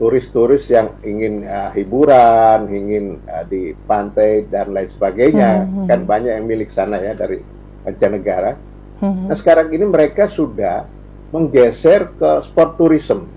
[0.00, 5.84] turis-turis yang ingin uh, hiburan, ingin uh, di pantai dan lain sebagainya, Mhm.
[5.88, 7.40] kan banyak yang milik sana ya dari
[7.84, 8.56] mancanegara.
[9.04, 9.28] Mhm.
[9.28, 10.88] Nah sekarang ini mereka sudah
[11.36, 13.28] menggeser ke sport tourism.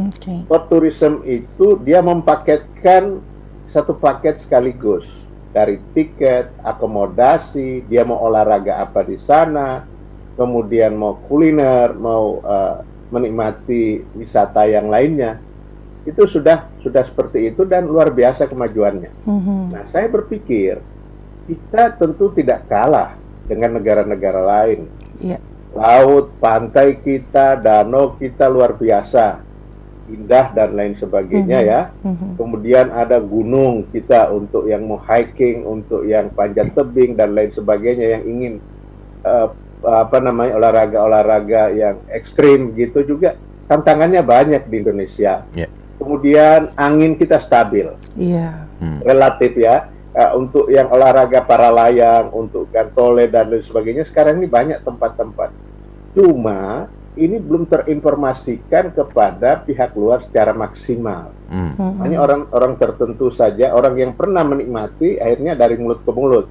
[0.00, 0.44] Oke.
[0.48, 3.20] Sport tourism itu dia mempaketkan
[3.72, 5.04] satu paket sekaligus
[5.52, 9.88] dari tiket, akomodasi, dia mau olahraga apa di sana,
[10.36, 12.76] kemudian mau kuliner, mau eh,
[13.10, 15.40] menikmati wisata yang lainnya.
[16.06, 19.10] Itu sudah sudah seperti itu dan luar biasa kemajuannya.
[19.26, 19.58] Mhm.
[19.74, 20.78] Nah, saya berpikir
[21.50, 23.18] kita tentu tidak kalah
[23.50, 24.86] dengan negara-negara lain.
[25.18, 25.38] Iya.
[25.74, 29.42] Laut, pantai kita, danau kita luar biasa,
[30.06, 31.66] indah dan lain sebagainya Mhm.
[31.66, 31.80] ya.
[32.06, 32.28] Mhm.
[32.38, 38.18] Kemudian ada gunung kita untuk yang mau hiking, untuk yang panjat tebing dan lain sebagainya
[38.18, 38.54] yang ingin
[39.26, 39.48] eh,
[39.86, 43.38] apa namanya olahraga-olahraga yang ekstrim gitu juga
[43.70, 45.46] tantangannya banyak di Indonesia.
[45.54, 45.68] Ya.
[45.96, 47.88] Kemudian angin kita stabil
[48.20, 48.68] Iya.
[48.76, 49.00] Hmm.
[49.00, 54.48] relatif ya Eh, untuk yang olahraga para layang, untuk gantole dan lain sebagainya sekarang ini
[54.48, 55.52] banyak tempat-tempat.
[56.16, 56.88] Cuma
[57.20, 61.36] ini belum terinformasikan kepada pihak luar secara maksimal.
[61.52, 62.00] Hmm.
[62.00, 66.48] Hanya orang-orang tertentu saja, orang yang pernah menikmati akhirnya dari mulut ke mulut.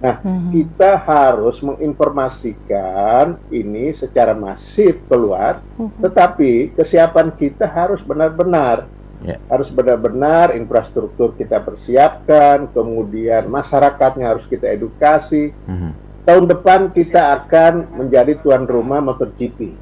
[0.00, 0.48] Nah, Mhm.
[0.48, 6.00] kita harus menginformasikan ini secara masif keluar, Mhm.
[6.00, 8.88] tetapi kesiapan kita harus benar-benar
[9.20, 9.36] Ya.
[9.52, 15.52] harus benar-benar infrastruktur kita persiapkan, kemudian masyarakatnya harus kita edukasi.
[15.68, 15.92] Mhm.
[16.24, 19.76] Tahun depan kita akan menjadi tuan rumah MotoGP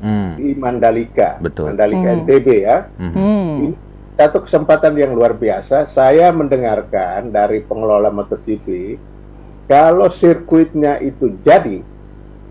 [0.00, 0.40] Hmm.
[0.40, 1.72] di Mandalika, Betul.
[1.72, 2.16] Mandalika Hmm.
[2.24, 2.88] NTB ya.
[2.96, 3.12] Hmm.
[3.12, 3.68] Ini
[4.16, 5.92] satu kesempatan yang luar biasa.
[5.92, 8.96] Saya mendengarkan dari pengelola MotoGP,
[9.64, 11.80] kalau sirkuitnya itu jadi,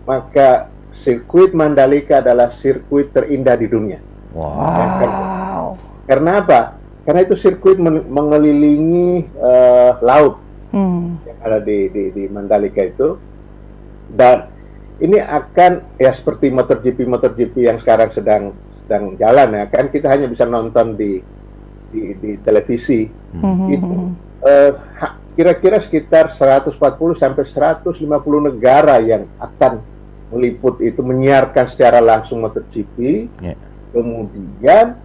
[0.04, 0.68] maka
[1.02, 3.98] sirkuit Mandalika adalah sirkuit terindah di dunia.
[4.34, 5.78] Wow.
[6.10, 6.60] Karena apa?
[7.04, 10.40] Karena itu sirkuit men- mengelilingi eh, laut
[10.74, 11.22] Hmm.
[11.22, 13.14] yang ada di, di, di Mandalika itu,
[14.10, 14.50] dan
[14.98, 18.50] ini akan ya seperti MotoGP MotoGP yang sekarang sedang
[18.82, 21.22] sedang jalan ya kan kita hanya bisa nonton di
[21.94, 23.06] di, di televisi
[23.38, 23.66] Mhm.
[23.70, 23.94] itu
[24.98, 26.78] ha- kira-kira sekitar 140
[27.18, 29.82] sampai 150 negara yang akan
[30.30, 33.28] meliput itu menyiarkan secara langsung MotoGP.
[33.42, 33.54] Ya.
[33.94, 34.98] Kemudian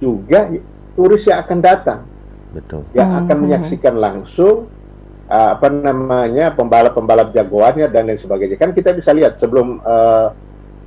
[0.00, 0.48] juga
[0.96, 2.00] turis yang akan datang
[2.56, 2.84] Betul.
[2.96, 3.42] yang akan Mhm.
[3.44, 4.68] menyaksikan langsung
[5.28, 8.56] uh, apa namanya pembalap-pembalap jagoannya dan lain sebagainya.
[8.56, 10.32] Kan kita bisa lihat sebelum uh,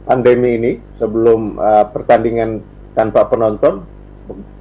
[0.03, 2.59] pandemi ini, sebelum uh, pertandingan
[2.93, 3.85] tanpa penonton,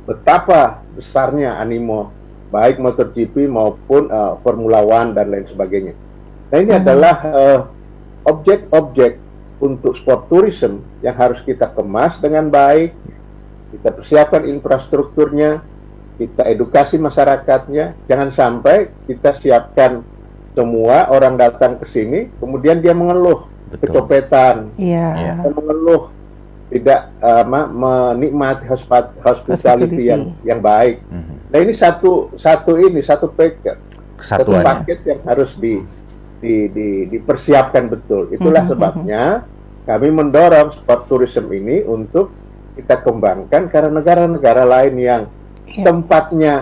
[0.04, 2.12] betapa besarnya animo
[2.52, 5.96] baik MotoGP maupun uh, Formula One dan lain sebagainya.
[6.52, 6.78] Nah ini Mhm.
[6.78, 7.60] adalah uh,
[8.22, 9.16] objek-objek
[9.58, 12.92] untuk sport tourism yang harus kita kemas dengan baik,
[13.72, 15.62] kita persiapkan infrastrukturnya,
[16.14, 20.04] kita edukasi masyarakatnya, jangan sampai kita siapkan
[20.52, 23.88] semua orang datang ke sini, kemudian dia mengeluh Betul.
[23.88, 25.08] kecopetan, Iya.
[25.16, 25.32] Iya.
[25.40, 26.12] dia mengeluh
[26.68, 27.68] tidak uh, ma-
[28.12, 29.56] menikmati hospi- hospitality
[29.88, 30.04] Hospitality.
[30.04, 31.00] yang yang baik.
[31.06, 31.31] Mhm.
[31.52, 33.76] Nah ini satu satu ini satu paket,
[34.18, 35.84] satu paket yang harus di,
[36.40, 38.32] di, di, dipersiapkan betul.
[38.32, 39.22] Itulah Mhm, sebabnya
[39.84, 42.32] kami mendorong sport tourism ini untuk
[42.72, 45.22] kita kembangkan karena negara-negara lain yang
[45.62, 45.86] Iya.
[45.86, 46.54] tempatnya,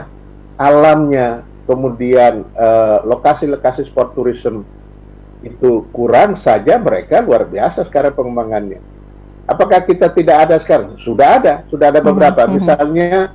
[0.58, 4.66] alamnya, kemudian eh, lokasi-lokasi sport tourism
[5.40, 8.76] itu kurang saja mereka luar biasa sekarang pengembangannya.
[9.48, 11.00] Apakah kita tidak ada sekarang?
[11.00, 12.44] Sudah ada, sudah ada beberapa.
[12.44, 12.60] mhm.
[12.60, 13.32] Misalnya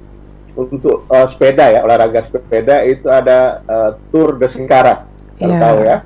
[0.56, 5.62] untuk eh, sepeda ya, olahraga sepeda itu ada eh, Tour de Singkarak, kalau Iya.
[5.62, 5.98] tahu ya.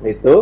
[0.00, 0.34] Itu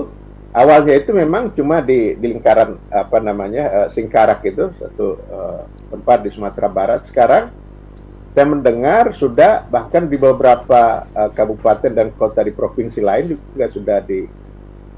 [0.55, 6.19] awalnya itu memang cuma di, di lingkaran apa namanya eh, Singkarak itu satu eh, tempat
[6.27, 7.07] di Sumatera Barat.
[7.11, 7.51] Sekarang
[8.35, 13.99] saya mendengar sudah bahkan di beberapa eh, kabupaten dan kota di provinsi lain juga sudah
[14.03, 14.27] di,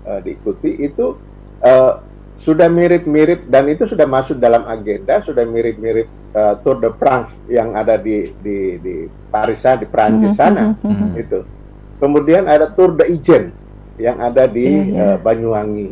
[0.05, 1.17] eh, diikuti itu
[1.61, 1.93] eh,
[2.41, 7.77] sudah mirip-mirip dan itu sudah masuk dalam agenda sudah mirip-mirip eh, Tour de France yang
[7.77, 8.95] ada di di di
[9.29, 11.09] Paris di Prancis Mhm, sana mhm, mhm.
[11.21, 11.39] itu.
[12.01, 13.53] Kemudian ada Tour de Ijen
[14.01, 15.05] yang ada di Iya, iya.
[15.13, 15.91] eh, Banyuwangi.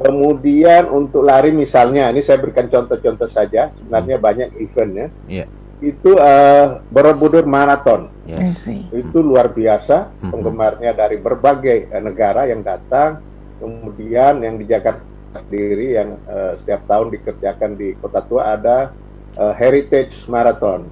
[0.00, 3.68] Kemudian untuk lari misalnya, ini saya berikan contoh-contoh saja.
[3.76, 5.12] Sebenarnya banyak eventnya.
[5.28, 5.44] Iya.
[5.84, 8.08] Itu eh, Borobudur Marathon.
[8.24, 8.40] Yes.
[8.40, 8.80] I see.
[8.96, 10.08] Itu luar biasa.
[10.24, 10.30] Mhm.
[10.32, 13.20] Penggemarnya dari berbagai eh, negara yang datang.
[13.60, 18.90] Kemudian yang di Jakarta sendiri yang eh, setiap tahun dikerjakan di Kota Tua ada
[19.34, 20.86] eh, Heritage Marathon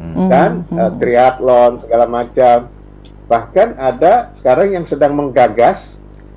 [0.00, 0.32] Hmm.
[0.32, 2.72] dan eh, triathlon segala macam.
[3.28, 5.76] Bahkan ada sekarang yang sedang menggagas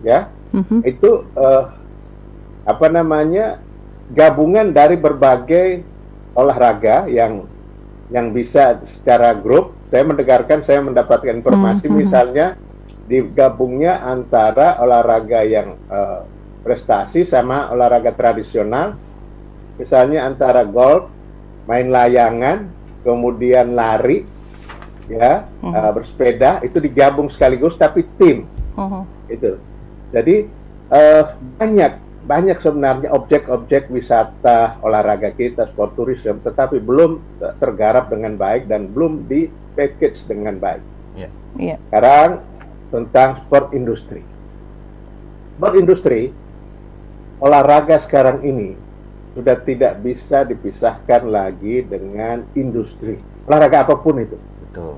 [0.04, 0.84] ya Mhm.
[0.84, 1.64] itu eh,
[2.64, 3.64] apa namanya
[4.12, 5.80] gabungan dari berbagai
[6.36, 7.48] olahraga yang
[8.12, 9.72] yang bisa secara grup.
[9.90, 11.96] Saya mendengarkan, saya mendapatkan informasi Mhm.
[11.96, 12.60] misalnya
[13.08, 16.20] digabungnya antara olahraga yang eh,
[16.64, 18.96] prestasi sama olahraga tradisional,
[19.76, 21.12] misalnya antara golf,
[21.68, 22.72] main layangan,
[23.04, 24.24] kemudian lari,
[25.12, 25.74] ya Mhm.
[25.76, 28.48] eh, bersepeda itu digabung sekaligus tapi tim
[28.80, 29.04] Mhm.
[29.30, 29.60] itu.
[30.16, 30.36] Jadi
[30.94, 31.24] eh,
[31.58, 31.92] banyak
[32.24, 38.88] banyak sebenarnya objek-objek wisata olahraga kita sport tourism, tetapi belum te- tergarap dengan baik dan
[38.88, 40.80] belum di package dengan baik.
[41.58, 41.76] Iya.
[41.90, 42.46] Sekarang
[42.94, 44.22] tentang sport industri.
[45.58, 46.30] Sport industri
[47.40, 48.76] olahraga sekarang ini
[49.34, 53.18] sudah tidak bisa dipisahkan lagi dengan industri.
[53.50, 54.38] Olahraga apa pun itu.
[54.70, 54.98] Betul.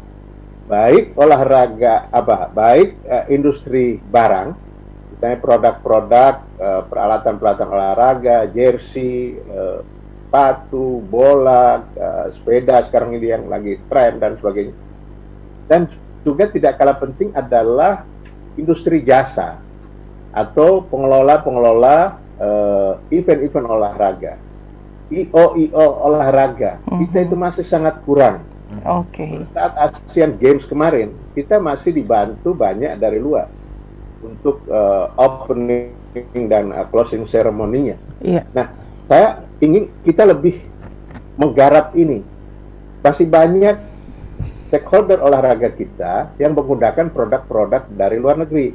[0.65, 2.49] baik olahraga apa?
[2.49, 4.57] Baik eh, industri barang
[5.13, 9.79] misalnya produk-produk eh, peralatan-peralatan olahraga jersey eh,
[10.25, 14.75] sepatu bola eh, sepeda sekarang ini yang lagi tren dan sebagainya.
[15.69, 15.87] Dan
[16.25, 18.03] juga tidak kalah penting adalah
[18.57, 19.61] industri jasa
[20.35, 24.33] atau pengelola-pengelola eh, event-event olahraga,
[25.11, 26.99] IO-IO olahraga, Mhm.
[27.05, 28.41] kita itu masih sangat kurang.
[28.83, 29.45] Oke.
[29.53, 33.47] Saat Asian Games kemarin, kita masih dibantu banyak dari luar
[34.25, 37.95] untuk eh, opening dan eh, closing ceremony-nya.
[38.25, 38.41] Iya.
[38.51, 38.73] Nah,
[39.05, 40.59] saya ingin kita lebih
[41.37, 42.25] menggarap ini.
[43.05, 43.77] Masih banyak
[44.67, 48.73] stakeholder olahraga kita yang menggunakan produk-produk dari luar negeri.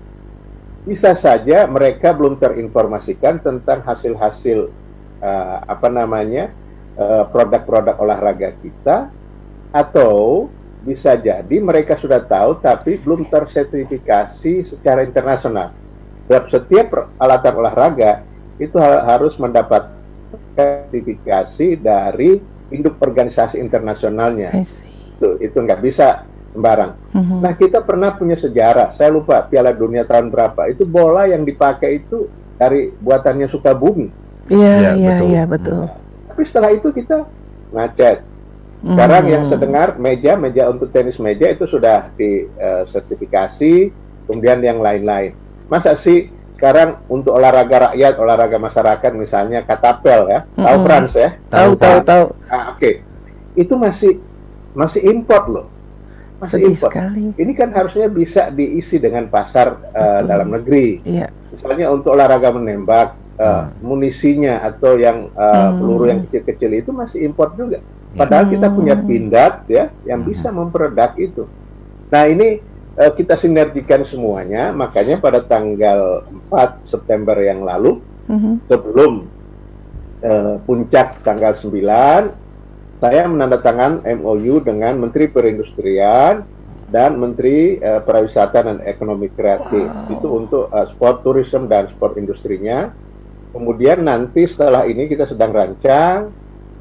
[0.81, 4.73] Bisa saja mereka belum terinformasikan tentang hasil-hasil
[5.21, 6.49] eh, apa namanya
[6.97, 9.13] eh, produk-produk olahraga kita,
[9.71, 10.49] atau
[10.81, 15.77] bisa jadi mereka sudah tahu tapi belum tersertifikasi secara internasional.
[16.25, 18.25] Dalam setiap peralatan olahraga
[18.57, 19.93] itu ha- harus mendapat
[20.57, 22.41] sertifikasi dari
[22.73, 24.55] induk organisasi internasionalnya.
[25.19, 26.93] Itu itu nggak bisa sembarang.
[27.13, 27.37] Mhm.
[27.41, 28.95] Nah kita pernah punya sejarah.
[28.95, 30.67] Saya lupa Piala Dunia tahun berapa.
[30.67, 34.09] Itu bola yang dipakai itu dari buatannya Sukabumi.
[34.47, 35.27] Iya, Iya, iya, betul.
[35.27, 35.83] iya, betul.
[36.27, 37.17] Tapi setelah itu kita
[37.71, 38.19] ngacet.
[38.81, 39.33] Sekarang Mhm.
[39.33, 43.93] yang terdengar meja meja untuk tenis meja itu sudah disertifikasi,
[44.25, 45.37] kemudian yang lain-lain.
[45.69, 50.85] Masa sih sekarang untuk olahraga rakyat, olahraga masyarakat misalnya katapel ya, tahu Mm-mm.
[50.85, 51.29] Frans ya?
[51.49, 52.25] tahu, tahu, tahu.
[52.49, 53.01] Ah, Oke,
[53.55, 54.21] itu masih
[54.73, 55.67] masih import loh,
[56.41, 56.91] masih Sedih import.
[56.91, 57.25] sekali.
[57.37, 60.25] Ini kan harusnya bisa diisi dengan pasar Betul.
[60.25, 60.89] dalam negeri.
[61.05, 61.29] Iya.
[61.53, 63.69] Misalnya untuk olahraga menembak, eh, Hmm.
[63.81, 65.77] munisinya atau yang eh, Hmm.
[65.77, 67.85] peluru yang kecil-kecil itu masih import juga.
[68.11, 68.75] Padahal kita Hmm.
[68.75, 70.29] punya pindad ya yang Hmm.
[70.29, 71.45] bisa memproduk itu.
[72.09, 72.49] Nah ini
[72.91, 78.67] eh, kita sinergikan semuanya, makanya pada tanggal 4 September yang lalu Mhm.
[78.67, 79.13] sebelum
[80.21, 82.29] eh, puncak tanggal 9
[83.01, 86.45] saya menandatangan MOU dengan Menteri Perindustrian
[86.93, 92.93] dan Menteri eh, Pariwisata dan Ekonomi Kreatif itu untuk eh, sport tourism dan sport industrinya.
[93.51, 96.29] Kemudian nanti setelah ini kita sedang rancang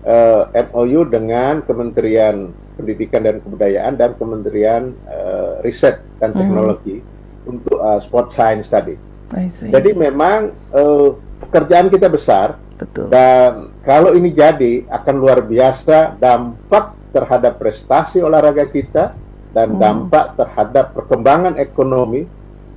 [0.03, 6.37] eh, MOU dengan Kementerian Pendidikan dan Kebudayaan dan Kementerian eh, Riset dan Mhm.
[6.37, 6.97] Teknologi
[7.47, 8.93] untuk eh, sport science tadi.
[9.71, 11.09] Jadi memang eh,
[11.47, 13.05] pekerjaan kita besar betul.
[13.11, 19.13] dan kalau ini jadi akan luar biasa dampak terhadap prestasi olahraga kita
[19.51, 19.81] dan Hmm.
[19.81, 22.29] dampak terhadap perkembangan ekonomi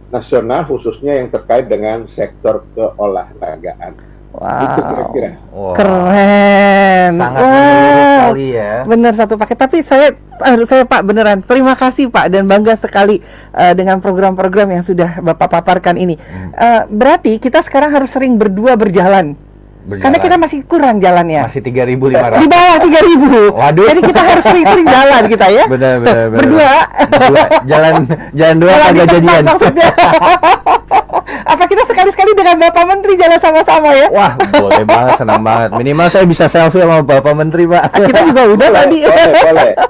[0.09, 3.93] nasional khususnya yang terkait dengan sektor keolahragaan.
[4.33, 4.41] Itu
[4.81, 4.89] Wow.
[4.89, 5.31] kira-kira.
[5.53, 7.13] Wah, Keren.
[7.21, 8.73] sangat menyeluruh sekali ya.
[8.89, 9.57] Benar satu paket.
[9.61, 10.09] Tapi saya
[10.41, 13.21] harus saya Pak beneran terima kasih Pak dan bangga sekali
[13.53, 16.17] eh, dengan program-program yang sudah Bapak paparkan ini.
[16.17, 16.49] Hmm.
[16.57, 19.37] Eh, berarti kita sekarang harus sering berdua berjalan.
[19.83, 20.03] Berjalan.
[20.05, 21.41] Karena kita masih kurang jalannya.
[21.43, 22.39] masih 3.500.
[22.39, 23.51] Di bawah 3000.
[23.51, 23.87] Waduh.
[23.91, 25.65] Jadi kita harus sering-sering jalan kita ya.
[25.67, 26.39] Benar, benar, benar.
[26.39, 26.73] Berdua.
[27.11, 27.45] Berdua.
[27.65, 27.93] Jalan
[28.33, 29.43] jalan dua Jalan kagak jadian.
[29.45, 29.89] maksudnya.
[31.53, 34.09] Apa kita sekali-sekali dengan Bapak Menteri jalan sama-sama ya?
[34.09, 35.71] Wah, boleh banget, senang banget.
[35.75, 37.83] Minimal saya bisa selfie sama Bapak Menteri, Pak.
[37.93, 38.99] Kita juga udah tadi.
[39.03, 39.73] boleh, boleh.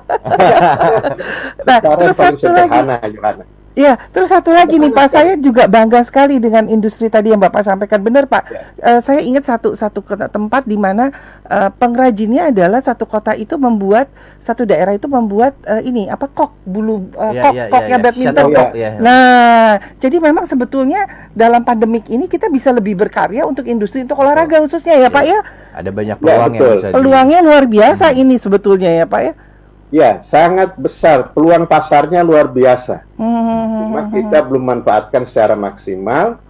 [1.62, 2.68] Nah, Cara terus satu lagi.
[2.72, 3.44] sederhana, Yohana.
[3.72, 7.64] Ya, terus satu lagi nih Pak, saya juga bangga sekali dengan industri tadi yang Bapak
[7.64, 8.04] sampaikan.
[8.04, 8.42] Benar Pak,
[8.76, 11.08] Eh, saya ingat satu satu tempat di mana
[11.48, 16.52] eh, pengrajinnya adalah satu kota itu membuat satu daerah itu membuat eh, ini apa kok
[16.68, 18.76] bulu eh, Iya, kok iya, koknya iya, badminton Shuttlecock, kok.
[18.76, 18.90] iya.
[19.00, 21.00] Nah, jadi memang sebetulnya
[21.32, 25.38] dalam pandemik ini kita bisa lebih berkarya untuk industri untuk olahraga khususnya ya Pak ya.
[25.72, 26.74] Ada banyak Ya, peluang yang betul.
[26.76, 29.32] bisa Peluangnya luar biasa ini sebetulnya ya Pak ya.
[29.92, 31.36] Ya, sangat besar.
[31.36, 33.04] Peluang pasarnya luar biasa.
[33.20, 33.92] Hmm.
[33.92, 36.40] Cuma kita belum manfaatkan secara maksimal,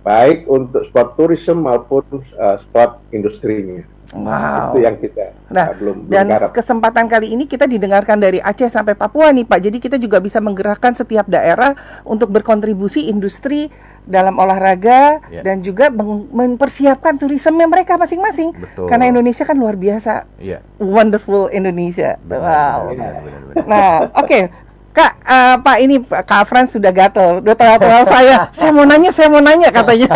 [0.00, 3.84] baik untuk sport tourism maupun uh, sport industrinya.
[4.10, 4.74] Wow.
[4.74, 9.34] Itu yang kita Nah, belum, Dan kesempatan kali ini kita didengarkan dari Aceh sampai Papua
[9.34, 9.58] nih Pak.
[9.66, 11.74] Jadi kita juga bisa menggerakkan setiap daerah
[12.06, 13.66] untuk berkontribusi industri
[14.06, 15.42] dalam olahraga Ya.
[15.42, 15.90] dan juga
[16.30, 18.54] mempersiapkan turisme mereka masing-masing.
[18.86, 20.62] Karena Indonesia kan luar biasa, Iya.
[20.78, 22.14] wonderful Indonesia.
[22.22, 22.78] benar, wow.
[22.94, 23.64] benar, benar, benar.
[23.66, 24.69] Nah, oke.
[24.90, 28.36] Kak, eh, Pak ini Kak Frans sudah gatel, udah tengah-tengah saya.
[28.50, 30.10] Saya mau nanya, saya mau nanya katanya.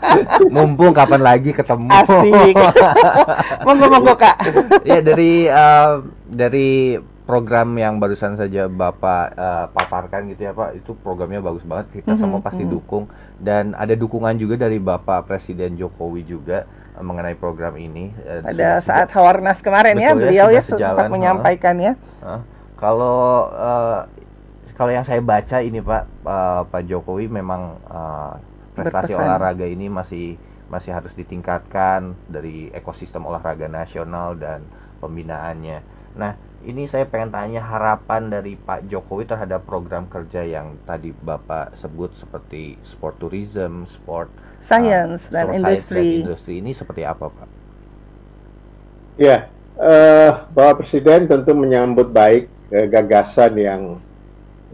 [0.54, 1.88] Mumpung kapan lagi ketemu.
[1.88, 2.56] Asik.
[3.66, 4.36] monggo monggo Kak.
[4.82, 5.90] ya dari eh,
[6.24, 12.00] dari program yang barusan saja Bapak eh, paparkan gitu ya Pak, itu programnya bagus banget.
[12.00, 12.70] Kita Mhm, semua pasti mhm.
[12.70, 13.04] dukung
[13.36, 18.08] dan ada dukungan juga dari Bapak Presiden Jokowi juga mengenai program ini.
[18.20, 21.92] Eh, Pada sudah- saat Hawarnas kemarin ya, Betul ya, beliau ya sempat menyampaikannya.
[22.22, 22.40] Hah?
[22.74, 24.00] Kalau eh,
[24.74, 28.34] kalau yang saya baca ini Pak eh, Pak Jokowi memang eh,
[28.74, 29.26] prestasi Berpesan.
[29.26, 30.34] olahraga ini masih
[30.66, 34.66] masih harus ditingkatkan dari ekosistem olahraga nasional dan
[34.98, 35.78] pembinaannya.
[36.18, 36.34] Nah
[36.64, 42.10] ini saya pengen tanya harapan dari Pak Jokowi terhadap program kerja yang tadi Bapak sebut
[42.16, 44.32] seperti sport tourism, sport
[44.64, 46.24] science uh, dan industri.
[46.24, 47.48] industri ini seperti apa, Pak?
[49.20, 53.82] Ya, uh, Bapak Presiden tentu menyambut baik uh, gagasan yang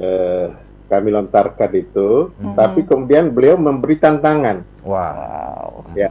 [0.01, 0.47] uh,
[0.89, 2.57] kami lontarkan itu, hmm.
[2.59, 4.67] tapi kemudian beliau memberi tantangan.
[4.83, 5.87] Wow.
[5.95, 6.11] Ya,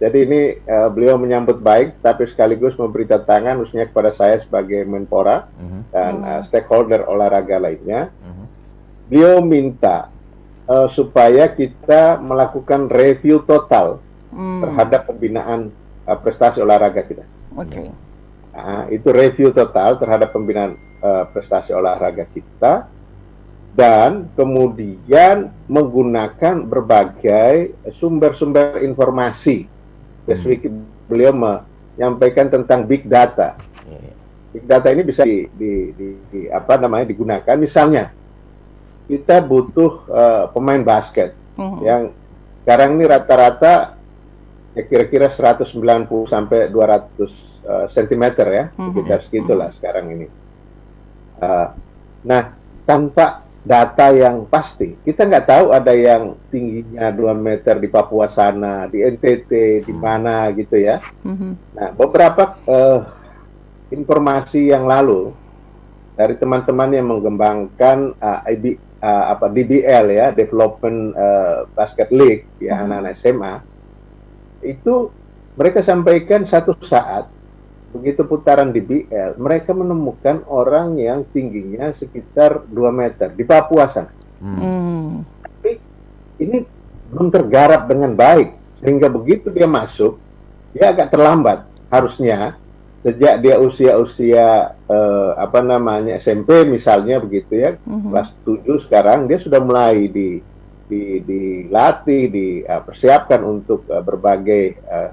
[0.00, 5.46] jadi ini uh, beliau menyambut baik, tapi sekaligus memberi tantangan, khususnya kepada saya sebagai Menpora
[5.54, 5.80] hmm.
[5.94, 8.10] dan uh, stakeholder olahraga lainnya.
[8.20, 8.46] Hmm.
[9.06, 10.10] Beliau minta
[10.66, 14.02] uh, supaya kita melakukan review total
[14.34, 14.66] hmm.
[14.66, 15.70] terhadap pembinaan
[16.04, 17.24] uh, prestasi olahraga kita.
[17.54, 17.70] Oke.
[17.70, 18.03] Okay.
[18.54, 22.86] Nah, itu review total terhadap pembinaan uh, prestasi olahraga kita
[23.74, 29.66] dan kemudian menggunakan berbagai sumber-sumber informasi.
[30.22, 31.10] Spesifik hmm.
[31.10, 33.58] beliau menyampaikan tentang big data.
[33.90, 34.14] Iya.
[34.54, 37.58] Big data ini bisa di, di, di, di apa namanya digunakan.
[37.58, 38.14] Misalnya
[39.10, 41.78] kita butuh uh, pemain basket hmm.
[41.82, 42.02] yang
[42.62, 43.98] sekarang ini rata-rata
[44.78, 45.74] ya kira-kira 190
[46.30, 48.92] sampai 200 uh, cm ya, hmm.
[48.92, 49.76] sekitar segitulah hmm.
[49.80, 50.26] sekarang ini.
[51.40, 51.68] Uh,
[52.24, 52.54] nah,
[52.84, 54.92] tanpa data yang pasti.
[55.00, 60.00] Kita nggak tahu ada yang tingginya 2 meter di Papua sana, di NTT, di hmm.
[60.00, 61.00] mana gitu ya.
[61.24, 63.00] Nah, beberapa uh,
[63.88, 65.32] informasi yang lalu
[66.14, 72.08] dari teman-teman yang mengembangkan uh, eh, IB, uh, eh, apa DBL ya, Development uh, Basket
[72.14, 73.54] League ya anak-anak SMA
[74.64, 75.12] itu
[75.58, 77.28] mereka sampaikan satu saat
[77.94, 84.10] begitu putaran di BL, mereka menemukan orang yang tingginya sekitar 2 meter di Papua sana.
[84.42, 85.22] Hmm.
[85.38, 85.78] Tapi
[86.42, 86.66] ini
[87.14, 90.18] belum tergarap dengan baik, sehingga begitu dia masuk,
[90.74, 92.58] dia agak terlambat harusnya
[93.06, 99.38] sejak dia usia-usia uh, apa namanya SMP misalnya begitu ya, hmm kelas 7 sekarang dia
[99.38, 100.42] sudah mulai di
[100.84, 105.10] di dilatih, dipersiapkan uh, untuk uh, berbagai uh,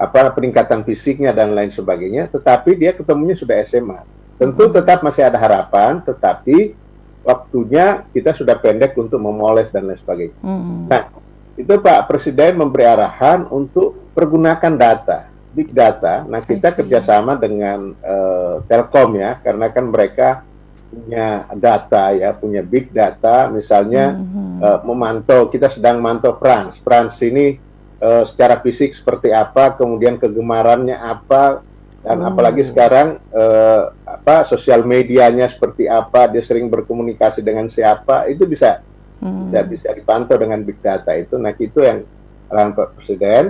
[0.00, 4.00] apa peningkatan fisiknya dan lain sebagainya, tetapi dia ketemunya sudah SMA.
[4.40, 6.72] Tentu tetap masih ada harapan, tetapi
[7.20, 10.40] waktunya kita sudah pendek untuk memoles dan lain sebagainya.
[10.40, 10.88] Hmm.
[10.88, 11.12] Nah,
[11.52, 16.24] itu Pak Presiden memberi arahan untuk pergunakan data, big data.
[16.24, 20.48] Nah, kita kerjasama dengan uh, Telkom ya, karena kan mereka
[20.88, 24.64] punya data ya, punya big data, misalnya hmm.
[24.64, 25.52] uh, memantau.
[25.52, 26.80] Kita sedang mantau France.
[26.80, 27.68] France ini
[28.00, 31.62] uh, secara fisik seperti apa, kemudian kegemarannya apa,
[32.00, 32.28] dan hmm.
[32.32, 38.80] apalagi sekarang uh, apa sosial medianya seperti apa, dia sering berkomunikasi dengan siapa, itu bisa
[39.20, 39.52] hmm.
[39.52, 41.36] bisa bisa dipantau dengan big data itu.
[41.36, 42.08] Nah itu yang
[42.48, 43.44] arahan Pak Presiden.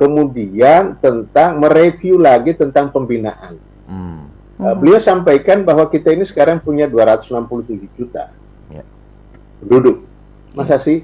[0.00, 3.60] Kemudian tentang mereview lagi tentang pembinaan.
[3.86, 4.26] Hmm.
[4.58, 8.32] Uh, beliau sampaikan bahwa kita ini sekarang punya 267 juta
[8.72, 8.86] yeah.
[9.62, 10.02] penduduk.
[10.56, 10.82] Masa yeah.
[10.82, 10.98] sih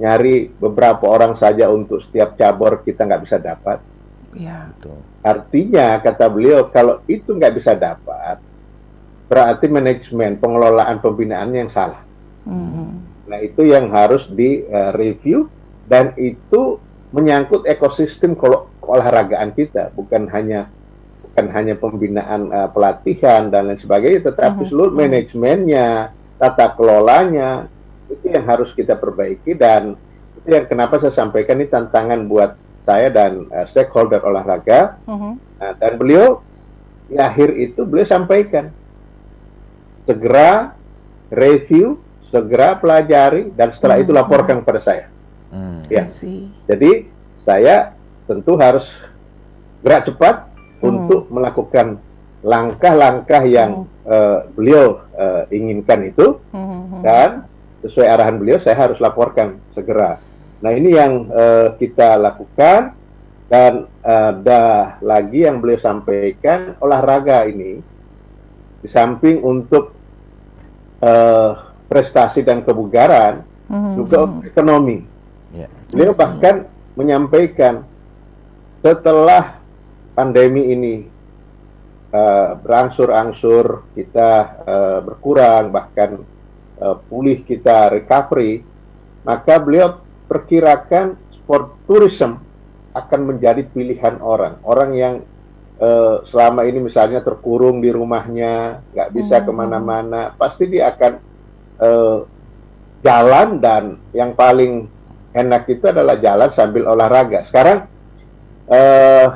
[0.00, 3.84] nyari beberapa orang saja untuk setiap cabur kita nggak bisa dapat.
[4.32, 4.72] Ya.
[5.20, 8.40] Artinya kata beliau kalau itu nggak bisa dapat,
[9.28, 12.00] berarti manajemen pengelolaan pembinaan yang salah.
[12.48, 12.88] Mm-hmm.
[13.28, 15.52] Nah itu yang harus di uh, review
[15.84, 16.80] dan itu
[17.12, 20.70] menyangkut ekosistem keolahragaan kita, bukan hanya
[21.26, 24.70] bukan hanya pembinaan uh, pelatihan dan lain sebagainya, tetapi mm-hmm.
[24.70, 27.66] seluruh manajemennya, tata kelolanya,
[28.10, 29.94] itu yang harus kita perbaiki dan
[30.42, 35.36] itu yang kenapa saya sampaikan ini tantangan buat saya dan uh, stakeholder olahraga uh-huh.
[35.36, 36.42] nah, dan beliau
[37.06, 38.72] di akhir itu beliau sampaikan
[40.08, 40.74] segera
[41.30, 42.00] review
[42.30, 44.10] segera pelajari dan setelah uh-huh.
[44.10, 45.06] itu laporkan kepada saya
[45.52, 45.86] uh-huh.
[45.92, 46.08] ya
[46.66, 46.90] jadi
[47.44, 47.94] saya
[48.24, 48.86] tentu harus
[49.84, 50.88] gerak cepat uh-huh.
[50.88, 52.00] untuk melakukan
[52.40, 56.40] langkah-langkah yang uh, beliau uh, inginkan itu
[57.04, 57.44] dan
[57.80, 60.20] sesuai arahan beliau saya harus laporkan segera.
[60.60, 62.92] Nah ini yang uh, kita lakukan
[63.50, 67.82] dan ada lagi yang beliau sampaikan olahraga ini
[68.80, 69.90] di samping untuk
[71.02, 71.50] uh,
[71.90, 73.92] prestasi dan kebugaran mm-hmm.
[73.98, 75.02] juga ekonomi.
[75.50, 75.70] Yeah.
[75.90, 77.82] Beliau bahkan menyampaikan
[78.80, 79.58] setelah
[80.14, 80.94] pandemi ini
[82.14, 84.30] uh, berangsur-angsur kita
[84.62, 86.22] uh, berkurang bahkan
[86.80, 88.64] uh, pulih kita recovery,
[89.22, 92.40] maka beliau perkirakan sport tourism
[92.96, 94.58] akan menjadi pilihan orang.
[94.66, 95.22] Orang yang
[95.78, 99.44] uh, selama ini misalnya terkurung di rumahnya, nggak bisa hmm.
[99.46, 101.12] ke mana-mana, pasti dia akan
[101.78, 102.18] uh,
[103.04, 104.90] jalan dan yang paling
[105.30, 107.46] enak itu adalah jalan sambil olahraga.
[107.46, 107.86] Sekarang
[108.66, 109.26] uh,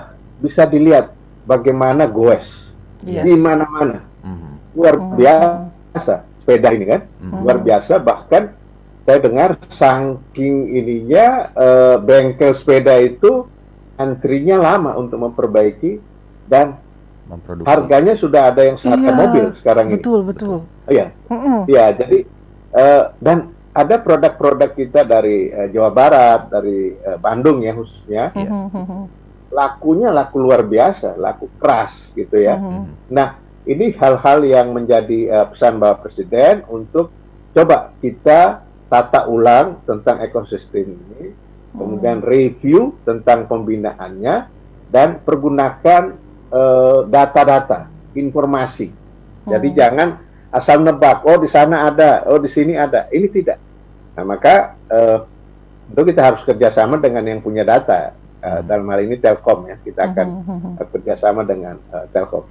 [0.42, 1.14] bisa dilihat
[1.46, 2.44] bagaimana goes
[3.06, 3.22] yes.
[3.22, 4.02] di mana-mana.
[4.24, 4.58] Hmm.
[4.74, 5.14] luar Hmm.
[5.14, 7.40] biasa sepeda ini kan Mhm.
[7.40, 8.52] luar biasa bahkan
[9.04, 13.48] saya dengar saking ininya eh, bengkel sepeda itu
[13.96, 15.96] antrinya lama untuk memperbaiki
[16.44, 16.76] dan
[17.24, 17.64] Memproduksi.
[17.64, 19.96] harganya sudah ada yang seharga Iya, mobil sekarang ini.
[19.96, 20.56] Betul, betul.
[20.60, 21.64] Oh, Iya, Mm-mm.
[21.64, 21.84] iya.
[21.90, 22.18] Jadi
[22.70, 23.38] eh, dan
[23.72, 28.50] ada produk-produk kita dari eh, Jawa Barat, dari eh, Bandung ya khususnya, Iya.
[28.68, 29.02] Mhm.
[29.50, 32.58] lakunya laku luar biasa, laku keras gitu ya.
[32.58, 32.68] Mhm.
[32.68, 32.84] Mhm.
[33.08, 33.28] Nah,
[33.64, 37.08] ini hal-hal yang menjadi eh, pesan Bapak Presiden untuk
[37.52, 41.32] coba kita tata ulang tentang ekosistem ini,
[41.72, 44.46] kemudian review tentang pembinaannya
[44.88, 46.14] dan pergunakan
[46.54, 48.88] eh, data-data, informasi.
[49.44, 49.76] Jadi Hmm.
[49.76, 50.08] jangan
[50.48, 53.10] asal nebak, oh di sana ada, oh di sini ada.
[53.10, 53.58] Ini tidak.
[54.14, 55.18] Nah, maka eh,
[55.84, 58.12] itu kita harus kerjasama dengan yang punya data.
[58.44, 58.60] Hmm.
[58.68, 60.70] dalam hal ini Telkom ya, kita akan Mhm.
[60.92, 62.44] kerjasama dengan eh, Telkom.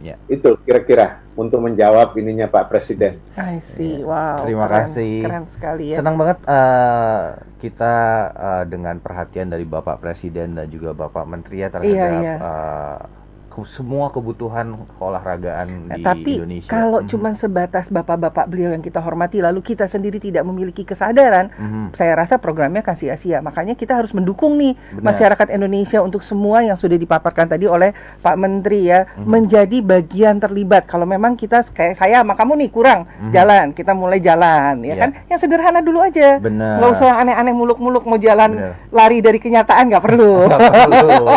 [0.00, 0.16] Ya.
[0.26, 3.20] Itu kira-kira untuk menjawab ininya Pak Presiden.
[3.36, 4.00] I see.
[4.00, 4.08] Iya.
[4.08, 4.38] Wow.
[4.42, 5.14] Terima keren, kasih.
[5.22, 5.96] Keren sekali ya.
[6.00, 7.24] Senang banget eh,
[7.60, 7.94] kita
[8.32, 12.34] eh, dengan perhatian dari Bapak Presiden dan juga Bapak Menteri ya terhadap Iya, iya.
[12.40, 13.19] ke-
[13.60, 16.70] semua kebutuhan keolahragaan Nah, di tapi Indonesia.
[16.70, 17.08] kalau Mhm.
[17.10, 21.92] cuman sebatas bapak-bapak beliau yang kita hormati lalu kita sendiri tidak memiliki kesadaran, Mhm.
[21.92, 23.42] saya rasa programnya akan sia-sia.
[23.42, 25.12] Makanya kita harus mendukung nih Benar.
[25.12, 29.26] masyarakat Indonesia untuk semua yang sudah dipaparkan tadi oleh Pak Menteri ya Mhm.
[29.28, 30.88] menjadi bagian terlibat.
[30.88, 33.32] Kalau memang kita kayak saya sama kamu nih kurang Mhm.
[33.34, 35.00] jalan, kita mulai jalan ya Iya.
[35.04, 35.10] kan?
[35.28, 36.38] Yang sederhana dulu aja.
[36.38, 36.80] Benar.
[36.80, 38.72] Nggak usah aneh-aneh muluk-muluk mau jalan Benar.
[38.88, 40.34] lari dari kenyataan nggak perlu.
[40.50, 41.28] Nggak perlu.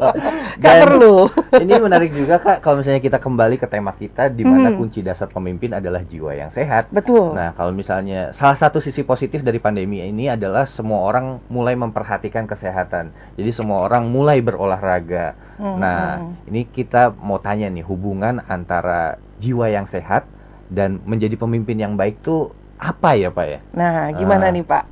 [0.60, 1.14] Nggak perlu.
[1.60, 4.76] Ini menarik juga kak kalau misalnya kita kembali ke tema kita di mana Mhm.
[4.76, 6.88] kunci dasar pemimpin adalah jiwa yang sehat.
[6.88, 7.36] Betul.
[7.36, 12.44] Nah, kalau misalnya salah satu sisi positif dari pandemi ini adalah semua orang mulai memperhatikan
[12.44, 13.12] kesehatan.
[13.36, 15.36] Jadi semua orang mulai berolahraga.
[15.56, 15.76] Mhm.
[15.76, 20.24] Nah, ini kita mau tanya nih hubungan antara jiwa yang sehat
[20.68, 23.58] dan menjadi pemimpin yang baik tuh apa ya, Pak ya?
[23.72, 24.54] Nah, gimana Ah.
[24.54, 24.84] nih Pak?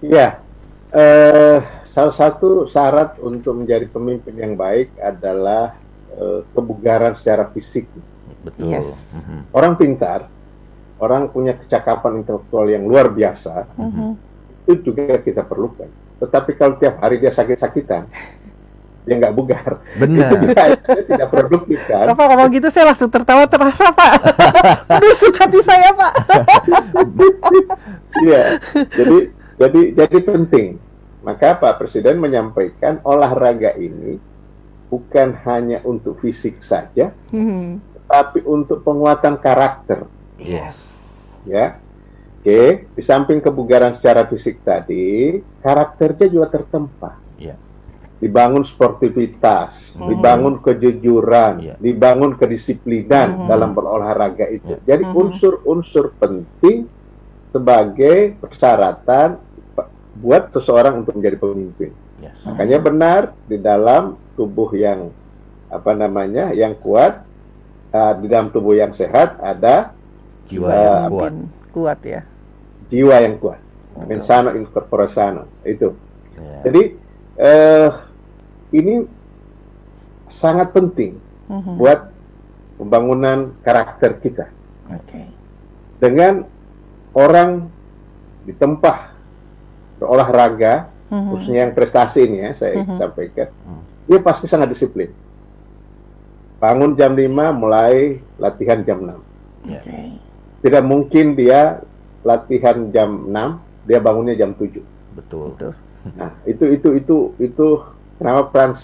[0.00, 0.40] Ya,
[0.92, 1.60] eh,
[1.90, 5.74] salah satu syarat untuk menjadi pemimpin yang baik adalah
[6.10, 7.86] eh, kebugaran secara fisik.
[8.42, 8.66] Betul.
[8.66, 8.88] Yes.
[9.14, 9.38] Mhm.
[9.54, 10.26] Orang pintar,
[10.98, 14.18] orang punya kecakapan intelektual yang luar biasa, Mhm.
[14.66, 15.86] itu juga kita perlukan.
[16.18, 18.04] Tetapi kalau tiap hari dia sakit-sakitan,
[19.00, 20.30] dia nggak bugar, itu Benar.
[20.36, 22.04] juga dia tidak produktif kan?
[22.12, 24.12] Bapak ngomong gitu saya langsung tertawa terasa Pak.
[25.00, 26.12] Menusuk hati saya Pak.
[28.10, 28.58] Iya,
[28.90, 29.18] jadi
[29.54, 30.68] jadi jadi penting.
[31.20, 34.16] Maka Pak Presiden menyampaikan olahraga ini
[34.88, 37.78] bukan hanya untuk fisik saja, Mhm.
[38.08, 40.08] tapi untuk penguatan karakter.
[40.40, 40.80] Yes.
[41.46, 41.78] Ya,
[42.40, 42.90] oke.
[42.96, 47.16] Di samping kebugaran secara fisik tadi, karakternya juga tertempa.
[47.38, 47.56] Iya.
[48.20, 50.12] Dibangun sportivitas, Hmm.
[50.12, 51.74] dibangun kejujuran, Iya.
[51.80, 53.48] dibangun kedisiplinan Hmm.
[53.48, 54.76] dalam berolahraga itu.
[54.76, 54.96] Iya.
[54.96, 55.16] Jadi Hmm.
[55.16, 56.84] unsur-unsur penting
[57.50, 59.40] sebagai persyaratan
[60.20, 61.90] buat seseorang untuk menjadi pemimpin.
[62.20, 62.36] Yes.
[62.44, 65.08] Makanya benar di dalam tubuh yang
[65.66, 67.24] apa namanya yang kuat,
[67.90, 69.96] uh, di dalam tubuh yang sehat ada
[70.46, 71.32] Jiwa Eh, yang kuat.
[71.70, 72.20] Kuat ya.
[72.90, 73.60] jiwa yang kuat.
[73.94, 74.06] Betul.
[74.10, 75.94] Mensano in corpore sano itu.
[76.34, 76.66] Ya.
[76.66, 76.82] Jadi
[77.38, 77.90] eh,
[78.74, 79.06] ini
[80.34, 81.16] sangat penting
[81.46, 81.78] Mhm.
[81.78, 82.10] buat
[82.76, 84.46] pembangunan karakter kita.
[84.90, 85.22] Oke.
[85.98, 86.42] Dengan
[87.12, 87.70] orang
[88.42, 89.09] ditempah
[90.00, 91.28] berolahraga, Mhm.
[91.28, 92.96] khususnya yang prestasi ini ya saya Mhm.
[92.96, 93.48] sampaikan,
[94.08, 95.12] dia pasti sangat disiplin.
[96.56, 99.20] Bangun jam 5, mulai latihan jam 6.
[99.64, 99.80] Ya.
[99.80, 99.96] Oke.
[100.60, 101.80] Tidak mungkin dia
[102.20, 104.80] latihan jam 6, dia bangunnya jam 7.
[105.12, 105.56] Betul.
[105.56, 105.72] Betul.
[106.16, 107.66] Nah, itu itu itu itu
[108.16, 108.80] kenapa Frans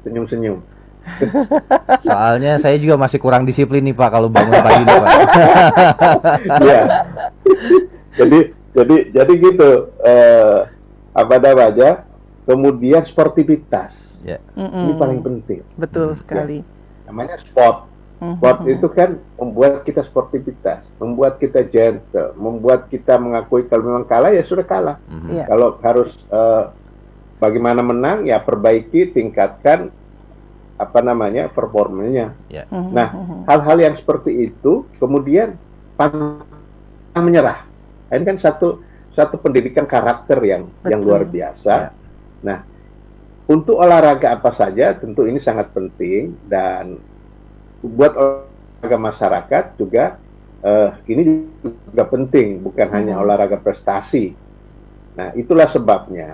[0.00, 0.60] senyum-senyum?
[2.04, 5.08] Soalnya saya juga masih kurang disiplin nih Pak kalau bangun pagi nih Pak.
[6.64, 6.80] Iya.
[8.12, 8.38] jadi
[8.72, 10.60] jadi jadi gitu eh
[11.12, 12.04] apa namanya?
[12.44, 13.92] Kemudian sportivitas.
[14.24, 14.98] Ini Mhm.
[14.98, 15.60] paling penting.
[15.76, 16.18] Betul Hmm.
[16.18, 16.58] sekali.
[17.04, 17.86] Namanya sport.
[18.18, 18.34] Mhm.
[18.40, 24.32] Sport itu kan membuat kita sportivitas, membuat kita gentle, membuat kita mengakui kalau memang kalah
[24.34, 24.96] ya sudah kalah.
[25.06, 25.28] Mhm.
[25.28, 25.44] Iya.
[25.46, 26.64] Kalau harus eh,
[27.38, 29.92] bagaimana menang ya perbaiki, tingkatkan
[30.78, 32.32] apa namanya performanya.
[32.50, 32.90] Mhm.
[32.90, 33.38] Nah, Mhm.
[33.46, 35.54] hal-hal yang seperti itu kemudian
[35.94, 36.42] pantang
[37.22, 37.67] menyerah.
[38.08, 38.80] Ini kan satu
[39.12, 41.08] satu pendidikan karakter yang yang Betul.
[41.10, 41.74] luar biasa.
[41.74, 41.90] Ya.
[42.44, 42.58] Nah,
[43.48, 47.00] untuk olahraga apa saja tentu ini sangat penting dan
[47.82, 50.18] buat olahraga masyarakat juga
[50.58, 51.22] eh, ini
[51.62, 53.22] juga penting bukan hanya Mhm.
[53.22, 54.34] olahraga prestasi.
[55.14, 56.30] Nah, itulah sebabnya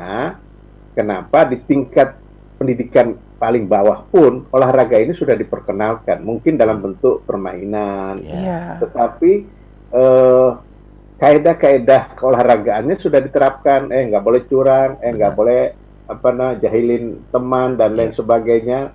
[0.92, 2.16] kenapa di tingkat
[2.56, 8.80] pendidikan paling bawah pun olahraga ini sudah diperkenalkan, mungkin dalam bentuk permainan, Iya.
[8.80, 9.32] tetapi
[9.94, 10.50] eh,
[11.24, 13.88] kaedah-kaedah keolahragaannya sudah diterapkan.
[13.88, 15.72] Eh nggak boleh curang, eh nggak boleh
[16.04, 18.92] apa nah jahilin teman dan lain sebagainya.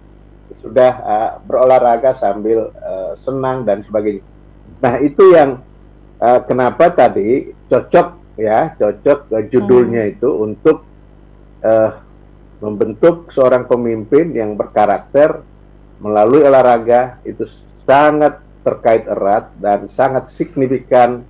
[0.61, 4.21] Sudah eh, berolahraga sambil eh, senang dan sebagainya.
[4.77, 5.57] Nah itu yang
[6.21, 10.85] eh, kenapa tadi cocok ya cocok eh, judulnya itu untuk
[11.65, 11.91] eh,
[12.61, 15.41] membentuk seorang pemimpin yang berkarakter
[15.97, 17.49] melalui olahraga itu
[17.89, 21.25] sangat terkait erat dan sangat signifikan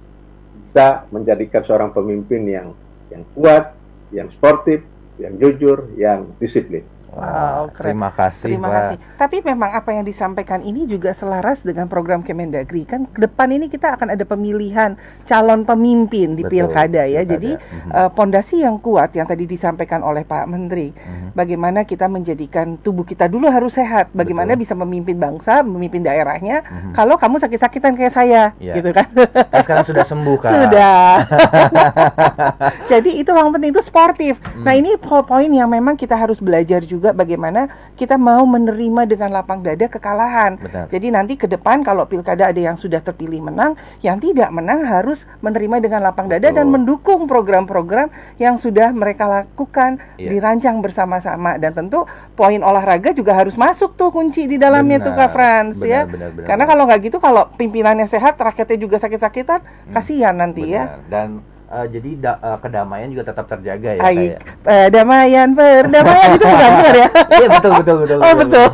[0.69, 2.67] bisa menjadikan seorang pemimpin yang
[3.09, 3.73] yang kuat,
[4.13, 4.85] yang sportif,
[5.17, 6.85] yang jujur, yang disiplin.
[7.09, 7.97] Wow, keren.
[7.97, 8.75] Terima kasih, Terima Pak.
[8.77, 8.97] kasih.
[9.17, 12.85] Tapi memang apa yang disampaikan ini juga selaras dengan program Kemendagri.
[12.85, 14.93] Kan ke depan ini kita akan ada pemilihan
[15.23, 17.21] calon pemimpin di Betul, pilkada ya.
[17.21, 17.31] pilkada.
[17.33, 17.89] Jadi Mhm.
[17.89, 21.33] eh, pondasi yang kuat yang tadi disampaikan oleh Pak Menteri, Mhm.
[21.33, 24.61] bagaimana kita menjadikan tubuh kita dulu harus sehat, bagaimana Betul.
[24.63, 26.61] bisa memimpin bangsa, memimpin daerahnya.
[26.61, 26.91] Mhm.
[26.93, 28.73] Kalau kamu sakit-sakitan kayak saya, Iya.
[28.77, 29.07] gitu kan?
[29.49, 30.51] Kan sekarang sudah sembuh kan?
[30.51, 31.09] Sudah.
[32.91, 34.35] Jadi itu yang penting itu sportif.
[34.43, 34.65] Hmm.
[34.65, 39.31] Nah ini po- poin yang memang kita harus belajar juga bagaimana kita mau menerima dengan
[39.31, 40.59] lapang dada kekalahan.
[40.59, 40.85] Benar.
[40.91, 43.73] Jadi nanti ke depan kalau pilkada ada yang sudah terpilih menang,
[44.03, 46.57] yang tidak menang harus menerima dengan lapang dada Betul.
[46.59, 50.29] dan mendukung program-program yang sudah mereka lakukan, Iya.
[50.35, 51.55] dirancang bersama-sama.
[51.55, 52.03] Dan tentu
[52.35, 56.03] poin olahraga juga harus masuk tuh kunci di dalamnya tuh Kak Benar, Frans ya.
[56.03, 56.71] benar, benar, benar, Karena benar.
[56.75, 59.93] kalau nggak gitu, kalau pimpinannya sehat, rakyatnya juga sakit-sakitan, Hmm.
[59.95, 60.99] kasihan nanti ya.
[60.99, 61.07] Benar.
[61.07, 61.29] Dan
[61.71, 64.01] eh, jadi da- eh, kedamaian juga tetap terjaga ya.
[64.01, 67.09] Baik, kayak- perdamaian, perdamaian itu bukan benar ya?
[67.31, 68.17] Iya betul betul betul.
[68.19, 68.67] Oh betul.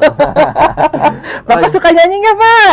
[1.48, 2.72] Bapak suka nyanyi nggak Pak?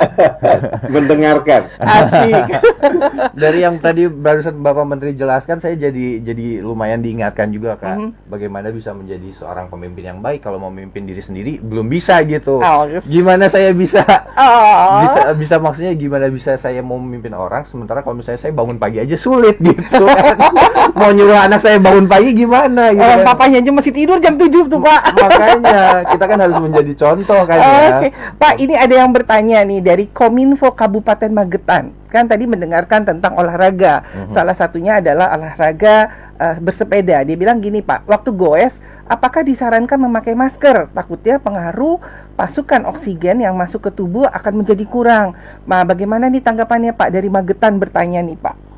[0.90, 1.60] Mendengarkan.
[1.76, 2.44] Asik.
[3.42, 8.10] Dari yang tadi barusan Bapak Menteri jelaskan, saya jadi jadi lumayan diingatkan juga kak, Mhm.
[8.26, 12.58] bagaimana bisa menjadi seorang pemimpin yang baik kalau mau memimpin diri sendiri belum bisa gitu.
[12.58, 13.04] Oh, yes.
[13.06, 14.02] Gimana saya bisa
[14.32, 15.04] Oh.
[15.04, 18.98] bisa bisa maksudnya gimana bisa saya mau memimpin orang sementara kalau misalnya saya bangun pagi
[18.98, 20.36] aja sulit gitu kan.
[21.00, 23.00] mau nyuruh anak saya bangun pagi gimana gitu.
[23.00, 23.28] Orang kan.
[23.32, 25.02] papanya aja masih tidur jam 7 tuh Pak.
[25.24, 25.80] Makanya
[26.12, 27.70] kita kan harus menjadi contoh kan ya.
[27.96, 31.96] Oke, Pak ini ada yang bertanya nih dari Kominfo Kabupaten Magetan.
[32.10, 34.02] Kan tadi mendengarkan tentang olahraga.
[34.02, 34.34] Mhm.
[34.34, 36.10] Salah satunya adalah olahraga
[36.42, 37.22] eh, bersepeda.
[37.22, 40.90] Dia bilang gini Pak, waktu goes, apakah disarankan memakai masker?
[40.90, 42.02] Takutnya pengaruh
[42.34, 45.38] pasukan oksigen yang masuk ke tubuh akan menjadi kurang.
[45.68, 48.69] Nah, bagaimana nih tanggapannya Pak dari Magetan bertanya nih Pak?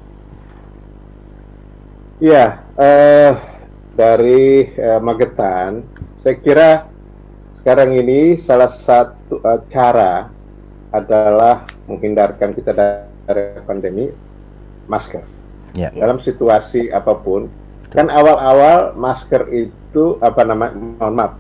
[2.23, 3.35] Iya, eh,
[3.99, 5.83] dari eh, Magetan,
[6.23, 6.71] saya kira
[7.59, 10.31] sekarang ini salah satu eh, cara
[10.95, 12.71] adalah menghindarkan kita
[13.27, 14.07] dari pandemi
[14.87, 15.27] masker.
[15.75, 15.91] Ya.
[15.91, 17.51] Dalam situasi apa pun,
[17.91, 21.33] kan awal-awal masker itu apa namanya, mohon maaf,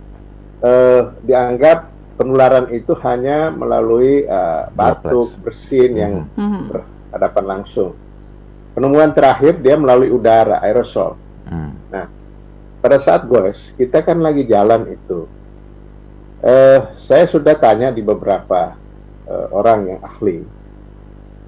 [0.67, 6.75] eh, dianggap penularan itu hanya melalui eh, batuk, bersin yang Mhm.
[6.75, 7.95] berhadapan langsung.
[8.73, 11.21] Penemuan terakhir dia melalui udara, aerosol.
[11.49, 11.83] Hmm.
[12.83, 15.31] Pada saat goes, kita kan lagi jalan itu.
[16.43, 18.75] Eh, saya sudah tanya di beberapa
[19.31, 20.43] eh, orang yang ahli.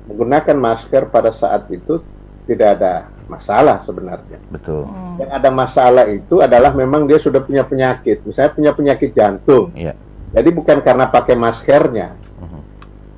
[0.07, 1.99] Menggunakan masker pada saat itu
[2.47, 4.39] tidak ada masalah sebenarnya.
[4.47, 4.87] Betul.
[4.87, 5.19] Hmm.
[5.19, 8.23] Yang ada masalah itu adalah memang dia sudah punya penyakit.
[8.23, 9.75] Misalnya punya penyakit jantung.
[9.75, 9.99] Iya.
[10.31, 12.15] Jadi bukan karena pakai maskernya.
[12.35, 12.61] Mhm.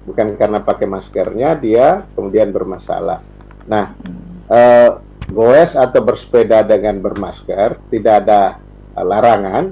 [0.06, 3.20] bukan karena pakai maskernya dia kemudian bermasalah.
[3.66, 3.94] Nah,
[4.48, 4.90] eh,
[5.26, 8.58] goes atau bersepeda dengan bermasker tidak ada
[8.94, 9.64] eh, larangan.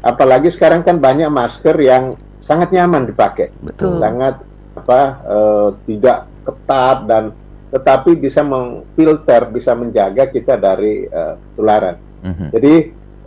[0.00, 4.00] Apalagi sekarang kan banyak masker yang sangat nyaman dipakai, Betul.
[4.00, 4.40] sangat
[4.76, 7.24] apa eh, tidak ketat dan
[7.70, 11.96] tetapi bisa mengfilter, bisa menjaga kita dari eh, tularan.
[12.24, 12.46] Mhm.
[12.52, 12.74] Jadi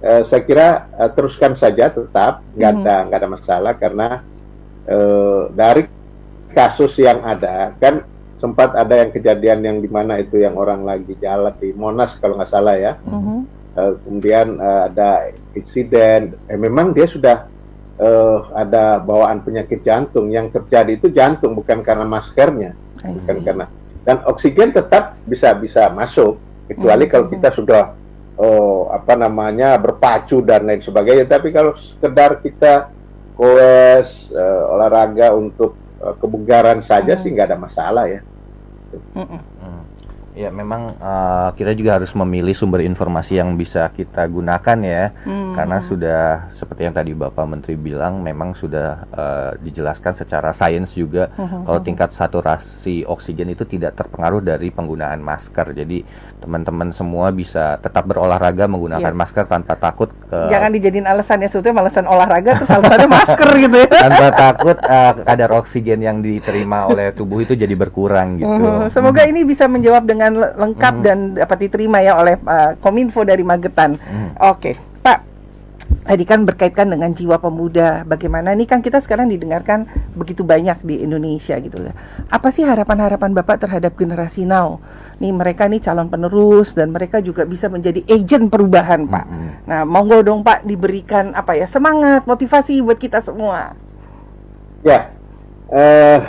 [0.02, 2.80] eh, saya kira eh, teruskan saja tetap nggak Mhm.
[2.84, 4.08] ada nggak ada masalah karena
[4.84, 5.84] eh, dari
[6.52, 8.04] kasus yang ada kan
[8.44, 12.36] sempat ada yang kejadian yang di mana itu yang orang lagi jalan di Monas kalau
[12.36, 13.00] nggak salah ya.
[13.08, 13.48] Mhm.
[13.74, 15.10] Eh, kemudian eh, ada
[15.56, 16.36] insiden.
[16.52, 17.48] Eh, memang dia sudah
[17.96, 20.28] eh, ada bawaan penyakit jantung.
[20.28, 22.76] Yang terjadi itu jantung bukan karena maskernya.
[23.00, 23.72] Bukan karena.
[24.04, 26.36] Dan oksigen tetap bisa bisa masuk.
[26.68, 27.12] Kecuali Mhm.
[27.16, 27.96] kalau kita sudah
[28.36, 31.32] oh apa namanya berpacu dan lain sebagainya.
[31.32, 32.92] Tapi kalau sekedar kita
[33.40, 35.80] goes eh, olahraga untuk
[36.20, 37.22] kebugaran saja Mhm.
[37.24, 38.20] sih nggak ada masalah ya
[39.16, 39.46] Mhm.
[39.60, 39.63] Hmm.
[40.34, 45.54] Ya memang uh, kita juga harus memilih sumber informasi yang bisa kita gunakan ya, hmm.
[45.54, 46.22] karena sudah
[46.58, 51.70] seperti yang tadi Bapak Menteri bilang, memang sudah uh, dijelaskan secara sains juga hmm.
[51.70, 55.70] kalau tingkat saturasi oksigen itu tidak terpengaruh dari penggunaan masker.
[55.78, 56.02] Jadi
[56.42, 59.20] teman-teman semua bisa tetap berolahraga menggunakan yes.
[59.20, 60.10] masker tanpa takut.
[60.34, 63.90] Uh, Jangan dijadiin alasan ya sebetulnya alasan olahraga terus alasannya masker gitu ya.
[64.10, 68.50] Tanpa takut uh, kadar oksigen yang diterima oleh tubuh itu jadi berkurang gitu.
[68.50, 69.30] Uh, semoga hmm.
[69.30, 71.04] ini bisa menjawab dengan dengan lengkap hmm.
[71.04, 74.00] dan dapat diterima ya oleh uh, Kominfo dari Magetan.
[74.00, 74.32] Hmm.
[74.40, 74.76] Oke, okay.
[75.04, 75.20] Pak.
[75.84, 81.04] Tadi kan berkaitan dengan jiwa pemuda, bagaimana ini kan kita sekarang didengarkan begitu banyak di
[81.04, 81.92] Indonesia gitu ya.
[82.32, 84.80] Apa sih harapan-harapan Bapak terhadap generasi now?
[85.20, 89.26] Nih mereka nih calon penerus dan mereka juga bisa menjadi agent perubahan, Pak.
[89.28, 89.50] -hmm.
[89.68, 93.76] Nah, monggo dong Pak diberikan apa ya semangat, motivasi buat kita semua.
[94.84, 95.12] Ya,
[95.72, 96.20] uh,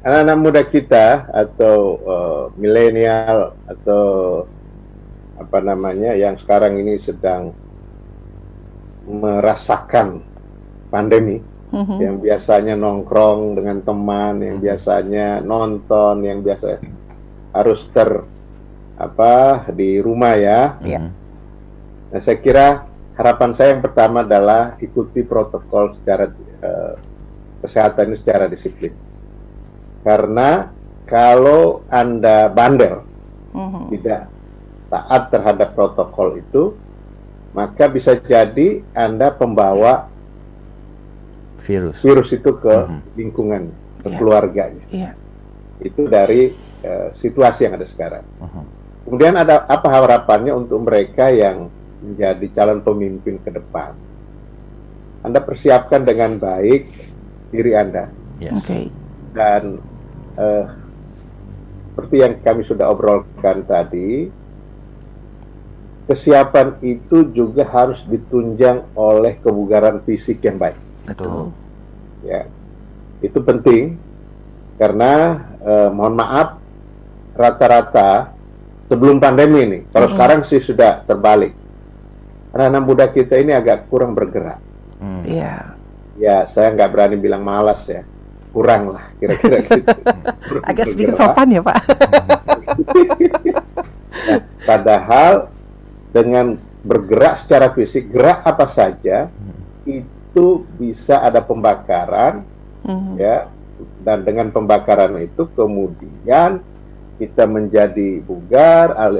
[0.00, 4.04] anak-anak muda kita atau uh, milenial atau
[5.36, 7.52] apa namanya yang sekarang ini sedang
[9.04, 10.24] merasakan
[10.88, 11.40] pandemi
[11.72, 11.98] mm-hmm.
[12.00, 16.80] yang biasanya nongkrong dengan teman yang biasanya nonton yang biasa
[17.52, 18.24] harus ter
[19.00, 20.76] apa di rumah ya.
[20.84, 21.08] Yeah.
[22.12, 22.66] Nah saya kira
[23.16, 26.28] harapan saya yang pertama adalah ikuti protokol secara
[26.64, 26.94] uh,
[27.64, 29.09] kesehatan ini secara disiplin
[30.00, 30.72] karena
[31.10, 33.02] kalau Anda bandel,
[33.52, 33.84] mm-hmm.
[33.98, 34.30] tidak
[34.90, 36.78] taat terhadap protokol itu,
[37.50, 40.06] maka bisa jadi Anda pembawa
[41.66, 43.00] virus virus itu ke mm-hmm.
[43.18, 43.62] lingkungan,
[44.00, 44.18] ke yeah.
[44.18, 44.84] keluarganya.
[44.90, 45.12] Yeah.
[45.82, 46.54] Itu dari
[46.86, 48.24] uh, situasi yang ada sekarang.
[48.38, 48.64] Mm-hmm.
[49.10, 51.66] Kemudian ada apa harapannya untuk mereka yang
[52.00, 53.92] menjadi calon pemimpin ke depan?
[55.20, 56.88] Anda persiapkan dengan baik
[57.52, 58.08] diri Anda.
[58.40, 58.56] Yes.
[58.64, 58.88] Okay.
[59.36, 59.89] Dan
[60.38, 60.66] uh,
[62.00, 64.32] seperti yang kami sudah obrolkan tadi,
[66.08, 70.80] kesiapan itu juga harus ditunjang oleh kebugaran fisik yang baik.
[71.04, 71.52] Betul.
[72.24, 72.48] Ya,
[73.20, 74.00] itu penting
[74.80, 76.56] karena eh, mohon maaf
[77.36, 78.32] rata-rata
[78.88, 81.52] sebelum pandemi ini, kalau mm sekarang sih sudah terbalik.
[82.56, 84.56] Anak-anak muda kita ini agak kurang bergerak.
[85.28, 85.76] Iya.
[85.76, 86.16] Mm.
[86.16, 88.08] Ya, saya nggak berani bilang malas ya
[88.50, 89.90] kurang lah kira-kira gitu.
[90.66, 91.78] Agak sedikit sopan ya Pak.
[94.26, 95.34] nah, padahal
[96.10, 99.28] dengan bergerak secara fisik, gerak apa saja
[99.86, 100.46] itu
[100.78, 102.42] bisa ada pembakaran,
[102.86, 103.14] hmm.
[103.18, 103.46] ya,
[104.02, 106.62] dan dengan pembakaran itu kemudian
[107.20, 109.14] kita menjadi bugar, al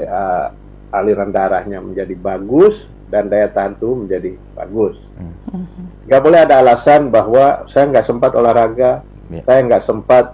[0.91, 2.75] aliran darahnya menjadi bagus,
[3.07, 4.97] dan daya tahan tubuh menjadi bagus.
[5.19, 5.65] Hmm.
[6.07, 9.43] Gak boleh ada alasan bahwa saya nggak sempat olahraga, yeah.
[9.47, 10.25] saya nggak sempat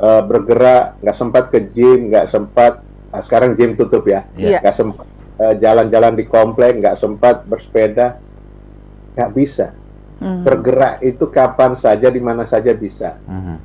[0.00, 4.60] uh, bergerak, nggak sempat ke gym, nggak sempat nah sekarang gym tutup ya, yeah.
[4.60, 5.06] nggak sempat
[5.40, 8.20] uh, jalan-jalan di komplek, nggak sempat bersepeda,
[9.16, 9.72] nggak bisa.
[10.16, 10.48] Mm.
[10.48, 13.20] Bergerak itu kapan saja, di mana saja bisa.
[13.28, 13.56] Mm -hmm.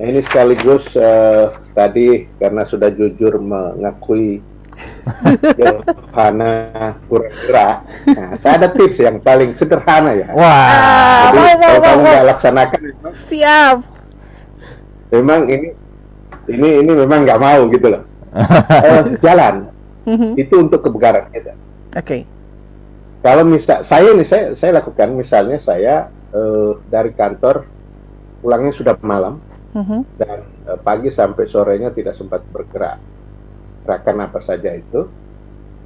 [0.00, 4.40] Nah, ini sekaligus uh, tadi karena sudah jujur mengakui
[5.44, 7.76] sederhana kurang gerak.
[8.08, 10.32] Nah, saya ada tips yang paling sederhana ya.
[10.32, 11.36] Wah.
[11.36, 12.80] Jadi, kalau kamu nggak laksanakan,
[13.12, 13.99] siap
[15.10, 15.68] memang ini
[16.50, 18.02] ini ini memang nggak mau gitu loh.
[18.34, 19.68] uh, jalan
[20.06, 20.32] mm-hmm.
[20.38, 21.52] itu untuk kebugaran kita.
[21.98, 22.06] Oke.
[22.06, 22.22] Okay.
[23.20, 27.68] Kalau misal saya ini saya saya lakukan misalnya saya uh, dari kantor
[28.40, 29.42] pulangnya sudah malam
[29.76, 30.00] mm-hmm.
[30.16, 30.38] dan
[30.70, 33.02] uh, pagi sampai sorenya tidak sempat bergerak.
[33.84, 35.10] Gerakan apa saja itu.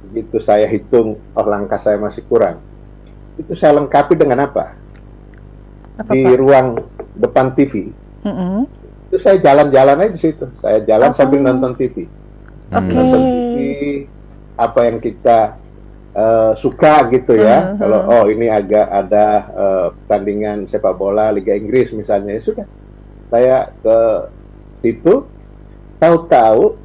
[0.05, 2.61] Begitu saya hitung oh langkah saya masih kurang.
[3.35, 4.77] Itu saya lengkapi dengan apa?
[5.95, 6.35] apa di Pak?
[6.39, 6.67] ruang
[7.15, 7.89] depan TV.
[8.23, 10.45] Mm-hmm itu saya jalan-jalan aja di situ.
[10.59, 11.17] Saya jalan oh.
[11.17, 12.09] sambil nonton TV.
[12.73, 12.93] Okay.
[12.97, 13.69] Nonton TV
[14.55, 15.39] apa yang kita
[16.15, 17.57] uh, suka gitu ya.
[17.57, 17.75] Uh -huh.
[17.79, 22.67] Kalau oh ini agak ada uh, pertandingan sepak bola Liga Inggris misalnya ya sudah.
[23.29, 23.97] Saya ke
[24.81, 25.25] situ
[26.01, 26.77] tahu-tahu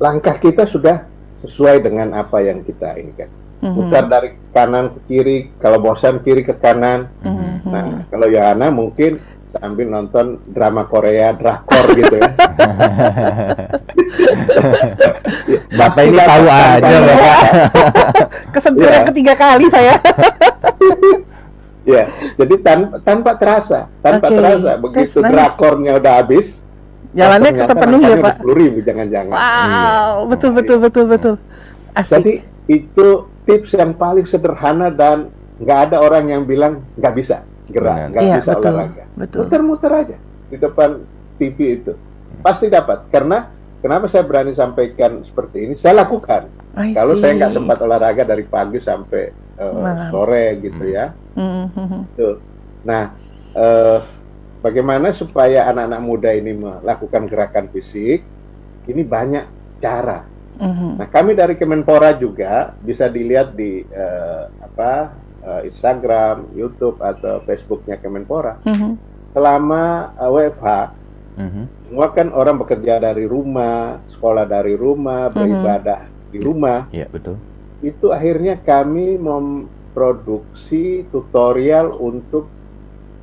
[0.00, 1.04] langkah kita sudah
[1.44, 3.28] sesuai dengan apa yang kita inginkan.
[3.60, 4.08] Mm -hmm.
[4.08, 7.12] dari kanan ke kiri, kalau bosan kiri ke kanan.
[7.20, 7.52] Mm -hmm.
[7.68, 9.20] Nah, kalau Yohana mungkin
[9.50, 12.30] sambil nonton drama Korea drakor gitu ya.
[15.78, 16.98] Bapak ini tahu aja.
[18.54, 19.02] Kesentuh ya.
[19.10, 19.94] ketiga kali saya.
[21.94, 22.06] ya,
[22.38, 24.36] jadi tanpa tanpa terasa, tanpa okay.
[24.38, 25.30] terasa begitu nice.
[25.34, 26.46] drakornya udah habis.
[27.10, 28.34] Jalannya kita penuh ya Pak.
[28.46, 29.34] Ribu jangan-jangan.
[29.34, 30.30] Wow, iya.
[30.30, 31.34] betul betul betul betul.
[31.98, 32.22] Asik.
[32.22, 32.34] Jadi
[32.70, 35.26] itu tips yang paling sederhana dan
[35.58, 39.04] nggak ada orang yang bilang nggak bisa gerak, nggak iya, bisa betul, olahraga.
[39.16, 40.16] Muter-muter aja
[40.50, 40.90] di depan
[41.38, 41.92] TV itu.
[42.40, 43.48] Pasti dapat karena
[43.78, 45.74] kenapa saya berani sampaikan seperti ini?
[45.78, 46.46] Saya lakukan.
[46.78, 50.08] I Kalau saya nggak sempat olahraga dari pagi sampai Malam.
[50.08, 50.94] sore gitu Hmm.
[50.94, 51.06] ya.
[51.36, 52.00] Mhm, mhm.
[52.16, 52.36] Tuh.
[52.86, 53.12] Nah,
[53.52, 53.98] eh,
[54.60, 58.24] bagaimana supaya anak-anak muda ini melakukan gerakan fisik?
[58.88, 59.44] Ini banyak
[59.80, 60.24] cara.
[60.56, 60.96] Mhm.
[60.96, 67.96] Nah, kami dari Kemenpora juga bisa dilihat di eh, apa eh, Instagram, YouTube atau Facebooknya
[67.96, 68.60] Kemenpora.
[68.64, 68.90] Mhm.
[69.32, 69.84] Selama
[70.14, 70.66] eh, WFH,
[71.38, 71.62] Mhm.
[71.88, 76.90] semua kan orang bekerja dari rumah, sekolah dari rumah, beribadah di rumah.
[76.90, 77.40] Iya betul.
[77.80, 82.46] Itu akhirnya kami memproduksi tutorial untuk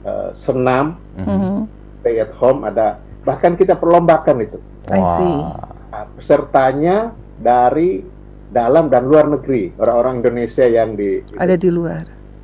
[0.07, 1.27] eh, senam, Mhm.
[1.27, 1.55] Mhm.
[1.99, 2.95] stay at home ada
[3.27, 4.55] bahkan kita perlombakan itu.
[4.87, 5.33] I see.
[5.35, 5.67] Wah.
[5.91, 7.99] Nah, pesertanya dari
[8.49, 12.03] dalam dan luar negeri orang-orang Indonesia yang di Ada di luar.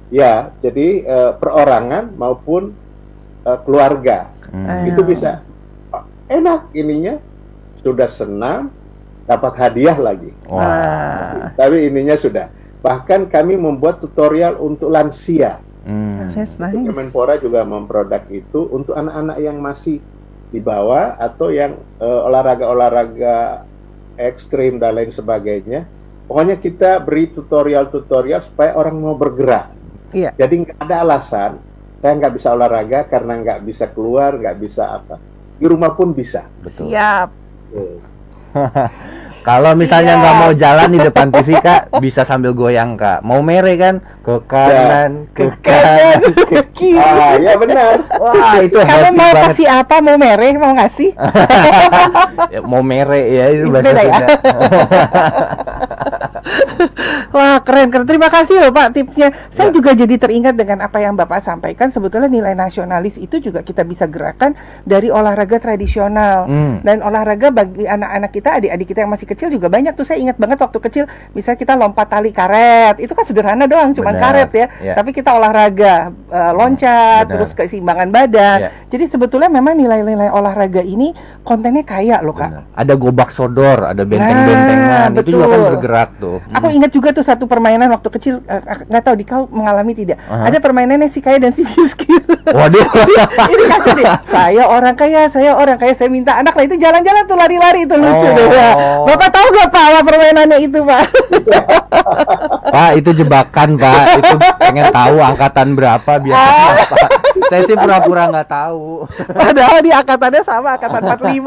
[0.09, 2.71] ya jadi eh, perorangan maupun
[3.43, 4.85] eh, keluarga Hmm.
[4.85, 5.41] Itu bisa
[5.89, 7.17] oh, enak ininya
[7.81, 8.69] sudah senam
[9.25, 10.61] dapat hadiah lagi Wah.
[10.61, 11.49] Wah.
[11.57, 16.31] tapi ininya sudah bahkan kami membuat tutorial untuk lansia Hmm.
[16.31, 16.71] That's nice.
[16.71, 19.99] Kemenpora juga memproduk itu untuk anak-anak yang masih
[20.47, 23.67] di bawah atau yang eh, olahraga-olahraga
[24.17, 25.85] ekstrim dan lain sebagainya.
[26.29, 29.75] Pokoknya kita beri tutorial-tutorial supaya orang mau bergerak.
[30.15, 30.31] Iya.
[30.37, 31.51] Jadi nggak ada alasan
[32.03, 35.15] saya nggak bisa olahraga karena nggak bisa keluar, nggak bisa apa.
[35.55, 36.43] Di rumah pun bisa.
[36.59, 36.91] Betul.
[36.91, 37.29] Siap.
[37.71, 37.95] Tuh.
[39.43, 40.17] Kalau misalnya Siap.
[40.17, 43.19] nggak mau jalan di depan TV kak, bisa sambil goyang kak.
[43.21, 43.99] Mau mere kan?
[44.19, 46.19] Ke kanan, ke, kanan.
[46.47, 46.95] Ke kiri.
[46.95, 47.99] Ah, ya benar.
[48.15, 49.43] Wah itu Kamu happy mau banget.
[49.51, 49.95] kasih apa?
[49.99, 50.51] Mau mereh?
[50.55, 51.11] Mau ngasih?
[52.49, 54.13] Ya, mau mere ya itu Itu bahasa ya?
[54.13, 54.25] Sunda.
[57.31, 58.05] Wah keren keren.
[58.05, 59.31] Terima kasih loh Pak tipsnya.
[59.49, 59.73] Saya Ya.
[59.73, 61.89] juga jadi teringat dengan apa yang Bapak sampaikan.
[61.89, 66.45] Sebetulnya nilai nasionalis itu juga kita bisa gerakan dari olahraga tradisional.
[66.45, 66.73] Hmm.
[66.81, 70.05] Dan olahraga bagi anak-anak kita, adik-adik kita yang masih kecil juga banyak tuh.
[70.05, 71.03] Saya ingat banget waktu kecil,
[71.33, 72.97] misalnya kita lompat tali karet.
[72.97, 74.65] Itu kan sederhana doang, cuman karet ya.
[74.79, 74.93] Ya.
[74.93, 77.33] Tapi kita olahraga eh, loncat, Benar.
[77.33, 78.57] terus keseimbangan badan.
[78.59, 78.69] Ya.
[78.87, 81.11] Jadi sebetulnya memang nilai-nilai olahraga ini
[81.41, 82.49] kontennya kaya loh kak.
[82.49, 82.63] Benar.
[82.73, 86.37] Ada gobak sodor, ada benteng-bentengan, Nah, itu juga kan bergerak tuh.
[86.53, 90.17] Aku ingat juga tuh satu permainan waktu kecil eh, nggak tahu di kau mengalami tidak.
[90.25, 90.47] Aha.
[90.47, 92.21] Ada permainannya si kaya dan si miskin.
[92.45, 92.85] Waduh.
[93.53, 94.05] ini kacau deh.
[94.27, 97.95] Saya orang kaya, saya orang kaya, saya minta anak lah itu jalan-jalan tuh lari-lari itu
[97.95, 98.31] lucu Oh.
[98.31, 98.47] deh.
[98.47, 98.69] ya.
[99.03, 101.03] Bapak tahu gak Pak apa permainannya itu Pak?
[102.67, 104.03] Pak, itu jebakan, Pak.
[104.19, 106.75] Itu pengen tahu angkatan berapa biasanya, Ah.
[106.83, 107.09] Pak.
[107.49, 109.05] Saya sih pura-pura nggak tahu.
[109.29, 111.45] Padahal di angkatannya sama angkatan 45.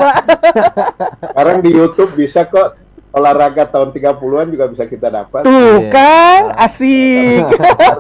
[1.31, 2.75] Sekarang di YouTube bisa kok
[3.11, 5.41] olahraga tahun 30-an juga bisa kita dapat.
[5.41, 5.89] Tuh Iya.
[5.89, 7.49] kan, asik.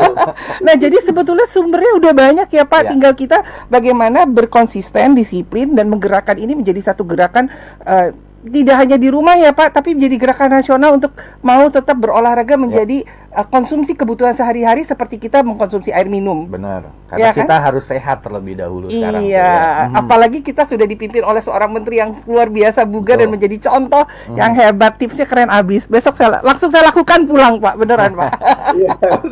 [0.66, 2.80] nah, jadi sebetulnya sumbernya udah banyak ya Pak.
[2.84, 2.88] Iya.
[2.92, 7.48] Tinggal kita bagaimana berkonsisten, disiplin dan menggerakkan ini menjadi satu gerakan
[7.82, 8.12] eh,
[8.46, 13.02] tidak hanya di rumah ya Pak, tapi menjadi gerakan nasional untuk mau tetap berolahraga menjadi
[13.06, 16.46] eh, konsumsi kebutuhan sehari-hari seperti kita mengkonsumsi air minum.
[16.46, 16.88] Benar.
[17.06, 17.38] Iya Karena kan?
[17.42, 19.22] kita harus sehat terlebih dahulu sekarang.
[19.22, 19.86] tuh, Iya, ya.
[19.86, 19.94] Mhm.
[19.96, 24.36] apalagi kita sudah dipimpin oleh seorang menteri yang luar biasa bugar dan menjadi contoh Mhm.
[24.36, 24.92] yang hebat.
[24.96, 25.86] Tipsnya keren abis.
[25.86, 27.74] Besok saya langsung saya lakukan pulang, Pak.
[27.76, 28.30] Beneran, Pak.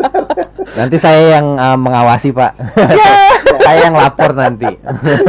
[0.78, 2.52] Nanti saya yang uh, mengawasi, Pak.
[2.76, 3.14] Ya.
[3.64, 4.70] saya yang lapor nanti.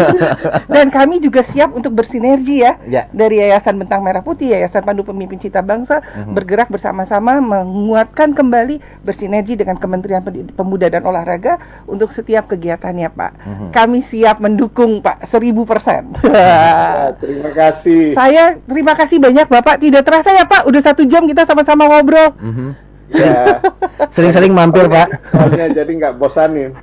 [0.75, 2.79] Dan kami juga siap untuk bersinergi ya.
[2.86, 3.07] ya.
[3.11, 6.34] Dari Yayasan Bentang Merah Putih, Yayasan Pandu Pemimpin Cita Bangsa Mhm.
[6.34, 10.23] bergerak bersama-sama menguatkan kembali bersinergi dengan Kementerian
[10.55, 13.32] Pemuda dan Olahraga untuk setiap kegiatannya, Pak.
[13.36, 13.67] Mhm.
[13.71, 16.11] Kami siap mendukung, Pak, seribu persen.
[16.45, 18.13] Ya, terima kasih.
[18.13, 19.80] Saya terima kasih banyak Bapak.
[19.80, 22.36] Tidak terasa ya Pak, udah satu jam kita sama-sama ngobrol.
[22.38, 22.69] Mhm.
[23.14, 23.62] Ya,
[24.10, 25.30] Sering-sering mampir, Pak.
[25.30, 26.74] soalnya jadi nggak bosanin.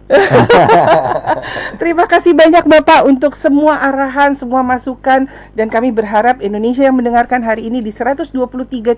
[1.80, 5.26] Terima kasih banyak Bapak untuk semua arahan, semua masukan.
[5.52, 8.36] Dan kami berharap Indonesia yang mendengarkan hari ini di 123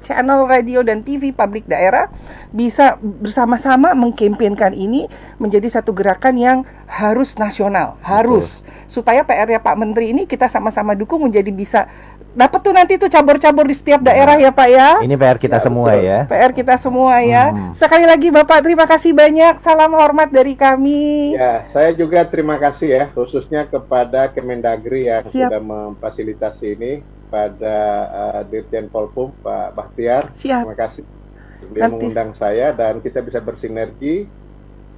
[0.04, 2.12] channel radio dan TV publik daerah
[2.52, 5.08] bisa bersama-sama mengkampanyekan ini
[5.40, 8.60] menjadi satu gerakan yang harus nasional, harus.
[8.86, 11.88] Supaya PR-nya Pak Menteri ini kita sama-sama dukung menjadi bisa
[12.34, 14.88] dapat tuh nanti tuh cabur-cabur di setiap daerah ya Pak ya.
[15.00, 16.02] Ini PR kita Ya, semua betul.
[16.04, 16.18] ya.
[16.26, 17.44] PR kita semua ya.
[17.50, 17.72] Hmm.
[17.72, 19.62] Sekali lagi Bapak terima kasih banyak.
[19.62, 21.32] Salam hormat dari kami.
[21.32, 25.48] Ya, saya juga terima kasih ya, khususnya kepada Kemendagri yang Siap.
[25.48, 26.92] sudah memfasilitasi ini,
[27.26, 27.76] pada
[28.06, 30.30] uh, Dirjen Polpum Pak Bahtiar.
[30.34, 30.66] Siap.
[30.66, 31.02] Terima kasih.
[31.64, 34.26] Beliau Nanti- mengundang saya dan kita bisa bersinergi.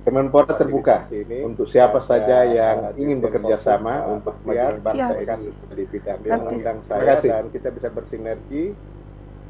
[0.07, 5.83] Kemenpora terbuka ini untuk siapa saja yang ingin bekerja sama untuk biar bangsa ini di
[5.83, 8.71] bidang mengundang saya dan kita bisa bersinergi.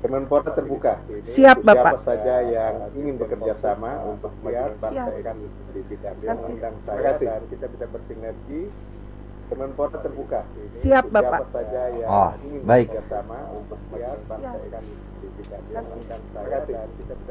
[0.00, 2.00] Kemenpora terbuka ini Siap, untuk Bapak.
[2.00, 5.44] siapa saja yang ingin bekerja sama untuk biar bangsa ini
[5.76, 8.72] di bidang mengundang saya dan kita bisa bersinergi.
[9.46, 10.40] Kemenpora terbuka.
[10.82, 11.40] Siap, Bapak.
[11.54, 12.88] saja yang Oh, ingin baik.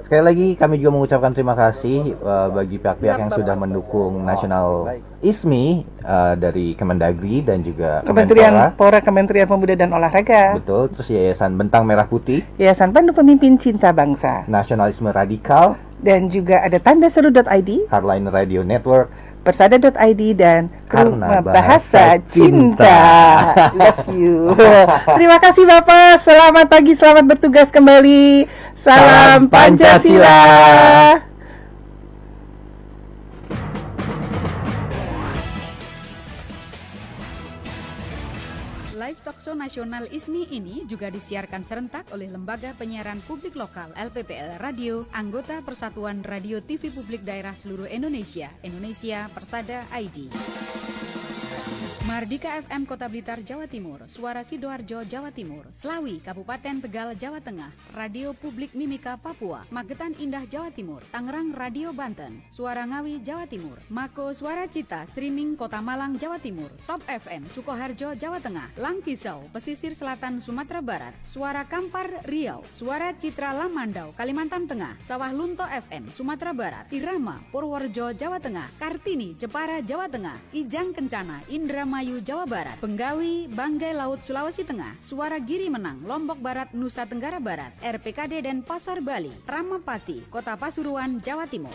[0.05, 4.88] Sekali lagi kami juga mengucapkan terima kasih uh, bagi pihak-pihak yang sudah mendukung Nasional
[5.26, 8.78] ISMI uh, dari Kemendagri dan juga Kementerian Kemenpora.
[8.78, 10.61] Pora Kementerian Pemuda dan Olahraga.
[10.61, 14.45] Betul, terus Yayasan Bentang Merah Putih, Yayasan Pandu Pemimpin Cinta Bangsa.
[14.45, 19.09] Nasionalisme Radikal, Dan juga ada tanda seru.id, Hardline Radio Network,
[19.46, 23.00] persada.id dan Karena Rumah Bahasa Bahasa Cinta.
[23.78, 24.58] Love you.
[25.22, 26.18] Terima kasih Bapak.
[26.26, 28.50] Selamat pagi, selamat bertugas kembali.
[28.74, 30.26] Salam Salam Pancasila.
[30.26, 31.34] Pancasila.
[39.46, 45.62] Talkshow Nasional ISMI ini juga disiarkan serentak oleh Lembaga Penyiaran Publik Lokal LPPL Radio, anggota
[45.62, 50.34] Persatuan Radio TV Publik Daerah Seluruh Indonesia, Indonesia Persada ID.
[52.06, 57.74] Mardika FM Kota Blitar, Jawa Timur, Suara Sidoarjo, Jawa Timur, Slawi, Kabupaten Tegal, Jawa Tengah,
[57.97, 63.82] Radio Publik Mimika, Papua, Magetan Indah, Jawa Timur, Tangerang Radio Banten, Suara Ngawi, Jawa Timur,
[63.89, 69.97] Mako Suara Cita, Streaming Kota Malang, Jawa Timur, Top FM, Sukoharjo, Jawa Tengah, Langkisau, Pesisir
[69.97, 76.53] Selatan, Sumatera Barat, Suara Kampar, Riau, Suara Citra Lamandau, Kalimantan Tengah, Sawah Lunto FM, Sumatera
[76.53, 81.41] Barat, Irama, Purworejo, Jawa Tengah, Kartini, Jepara, Jawa Tengah, Ijang Kencana,
[81.96, 87.39] Indramayu, Jawa Barat, Benggawi, Banggai Laut, Sulawesi Tengah, Suara Giri Menang, Lombok Barat, Nusa Tenggara
[87.39, 91.72] Barat, RPKD dan Pasar Bali, Ramapati, Kota Pasuruan, Jawa Timur.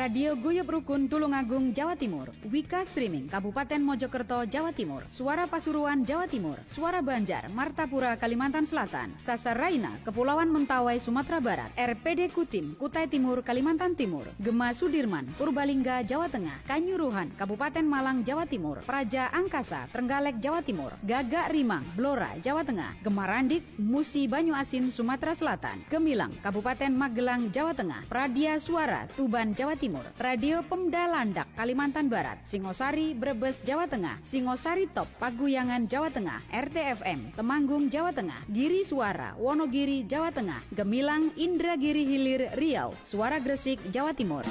[0.00, 2.32] Radio Guyup Rukun Tulungagung Jawa Timur.
[2.48, 5.04] Wika Streaming Kabupaten Mojokerto Jawa Timur.
[5.12, 6.56] Suara Pasuruan Jawa Timur.
[6.72, 9.12] Suara Banjar Martapura Kalimantan Selatan.
[9.20, 11.68] Sasar Raina Kepulauan Mentawai Sumatera Barat.
[11.76, 14.24] RPD Kutim Kutai Timur Kalimantan Timur.
[14.40, 16.64] Gema Sudirman Purbalingga Jawa Tengah.
[16.64, 18.80] Kanyuruhan Kabupaten Malang Jawa Timur.
[18.88, 20.96] Praja Angkasa Trenggalek Jawa Timur.
[21.04, 23.04] Gagak Rimang Blora Jawa Tengah.
[23.04, 25.84] Gemarandik Musi Banyu Asin Sumatera Selatan.
[25.92, 28.08] Gemilang Kabupaten Magelang Jawa Tengah.
[28.08, 29.89] Pradia Suara Tuban Jawa Timur
[30.20, 34.22] Radio Pemda Landak Kalimantan Barat Singosari Brebes Jawa Tengah.
[34.22, 36.44] Singosari Top Paguyangan Jawa Tengah.
[36.52, 38.46] RTFM Temanggung Jawa Tengah.
[38.46, 40.62] Giri Suara Wonogiri Jawa Tengah.
[40.70, 42.94] Gemilang Indragiri Hilir Riau.
[43.02, 44.46] Suara Gresik Jawa Timur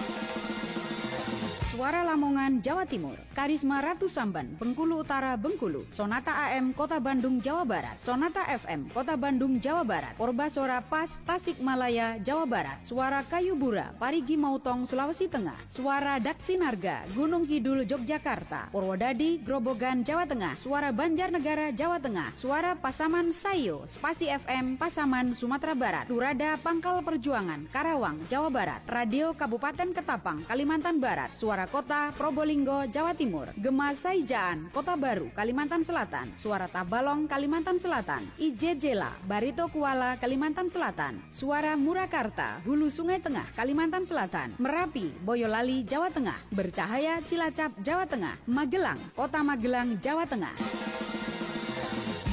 [1.79, 3.15] Suara Lamongan, Jawa Timur.
[3.31, 5.87] Karisma Ratu Samban, Bengkulu Utara, Bengkulu.
[5.95, 7.95] Sonata AM, Kota Bandung, Jawa Barat.
[8.03, 10.11] Sonata FM, Kota Bandung, Jawa Barat.
[10.19, 12.83] Orbasora Pas, Tasikmalaya, Jawa Barat.
[12.83, 15.55] Suara Kayu Bura, Parigi Mautong, Sulawesi Tengah.
[15.71, 18.75] Suara Daksinarga, Gunung Kidul, Yogyakarta.
[18.75, 20.59] Purwodadi, Grobogan, Jawa Tengah.
[20.59, 22.35] Suara Banjarnegara, Jawa Tengah.
[22.35, 26.11] Suara Pasaman Sayo, Spasi FM, Pasaman, Sumatera Barat.
[26.11, 28.83] Turada, Pangkal Perjuangan, Karawang, Jawa Barat.
[28.83, 31.31] Radio Kabupaten Ketapang, Kalimantan Barat.
[31.39, 38.25] Suara Kota Probolinggo, Jawa Timur, Gema Saijaan, Kota Baru, Kalimantan Selatan, Suara Tabalong, Kalimantan Selatan,
[38.41, 46.09] Ijejela, Barito Kuala, Kalimantan Selatan, Suara Murakarta, Hulu Sungai Tengah, Kalimantan Selatan, Merapi, Boyolali, Jawa
[46.09, 50.57] Tengah, Bercahaya, Cilacap, Jawa Tengah, Magelang, Kota Magelang, Jawa Tengah.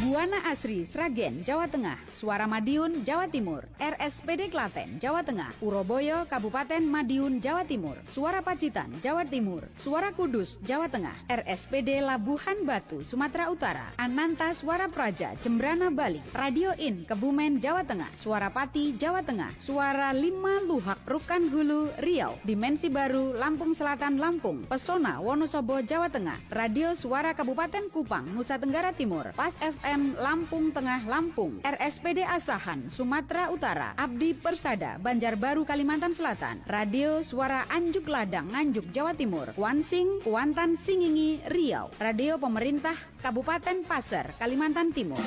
[0.06, 6.78] Buana Asri, Sragen, Jawa Tengah, Suara Madiun, Jawa Timur, RSPD Klaten, Jawa Tengah, Uroboyo, Kabupaten
[6.78, 13.50] Madiun, Jawa Timur, Suara Pacitan, Jawa Timur, Suara Kudus, Jawa Tengah, RSPD Labuhan Batu, Sumatera
[13.50, 19.58] Utara, Ananta Suara Praja, Jembrana Bali, Radio In, Kebumen, Jawa Tengah, Suara Pati, Jawa Tengah,
[19.58, 26.38] Suara Lima Luhak, Rukan Hulu, Riau, Dimensi Baru, Lampung Selatan, Lampung, Pesona, Wonosobo, Jawa Tengah,
[26.54, 33.48] Radio Suara Kabupaten Kupang, Nusa Tenggara Timur, Pas FM, Lampung Tengah, Lampung, RSPD Asahan, Sumatera
[33.48, 40.76] Utara, Abdi Persada, Banjarbaru, Kalimantan Selatan, Radio Suara Anjuk Ladang, Nganjuk, Jawa Timur, Kuansing, Kuantan,
[40.76, 45.22] Singingi, Riau, Radio Pemerintah Kabupaten Pasir, Kalimantan Timur.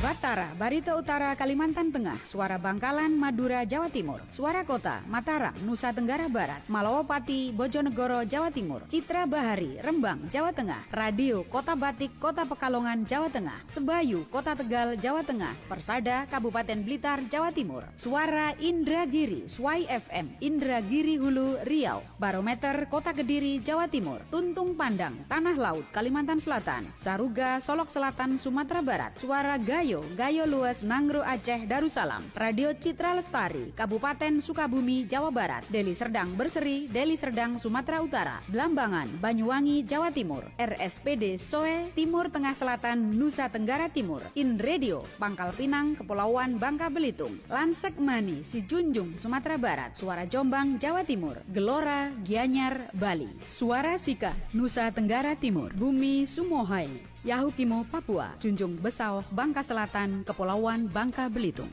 [0.00, 6.24] Batara, Barito Utara, Kalimantan Tengah, Suara Bangkalan, Madura, Jawa Timur, Suara Kota, Mataram, Nusa Tenggara
[6.24, 13.04] Barat, Malawapati, Bojonegoro, Jawa Timur, Citra Bahari, Rembang, Jawa Tengah, Radio Kota Batik, Kota Pekalongan,
[13.04, 19.84] Jawa Tengah, Sebayu, Kota Tegal, Jawa Tengah, Persada, Kabupaten Blitar, Jawa Timur, Suara Indragiri, Swai
[19.84, 26.88] FM, Indragiri Hulu, Riau, Barometer, Kota Kediri, Jawa Timur, Tuntung Pandang, Tanah Laut, Kalimantan Selatan,
[26.96, 33.10] Saruga, Solok Selatan, Sumatera Barat, Suara Gaya Gayo, Gayo Luas Nangro Aceh Darussalam, Radio Citra
[33.10, 40.14] Lestari, Kabupaten Sukabumi, Jawa Barat, Deli Serdang Berseri, Deli Serdang Sumatera Utara, Blambangan, Banyuwangi, Jawa
[40.14, 46.86] Timur, RSPD Soe, Timur Tengah Selatan, Nusa Tenggara Timur, In Radio, Pangkal Pinang, Kepulauan Bangka
[46.86, 54.38] Belitung, Lansek Mani, Sijunjung, Sumatera Barat, Suara Jombang, Jawa Timur, Gelora, Gianyar, Bali, Suara Sika,
[54.54, 61.68] Nusa Tenggara Timur, Bumi Sumohai, Yahukimo, Papua, Junjung Besau, Bangka Selatan, Kepulauan Bangka Belitung.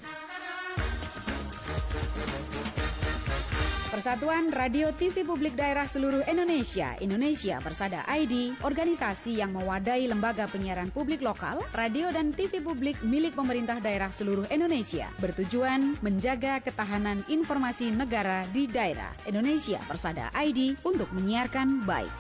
[3.88, 10.94] Persatuan Radio TV Publik Daerah Seluruh Indonesia, Indonesia Persada ID, organisasi yang mewadai lembaga penyiaran
[10.94, 17.90] publik lokal, radio dan TV publik milik pemerintah daerah seluruh Indonesia, bertujuan menjaga ketahanan informasi
[17.90, 22.14] negara di daerah Indonesia Persada ID untuk menyiarkan baik.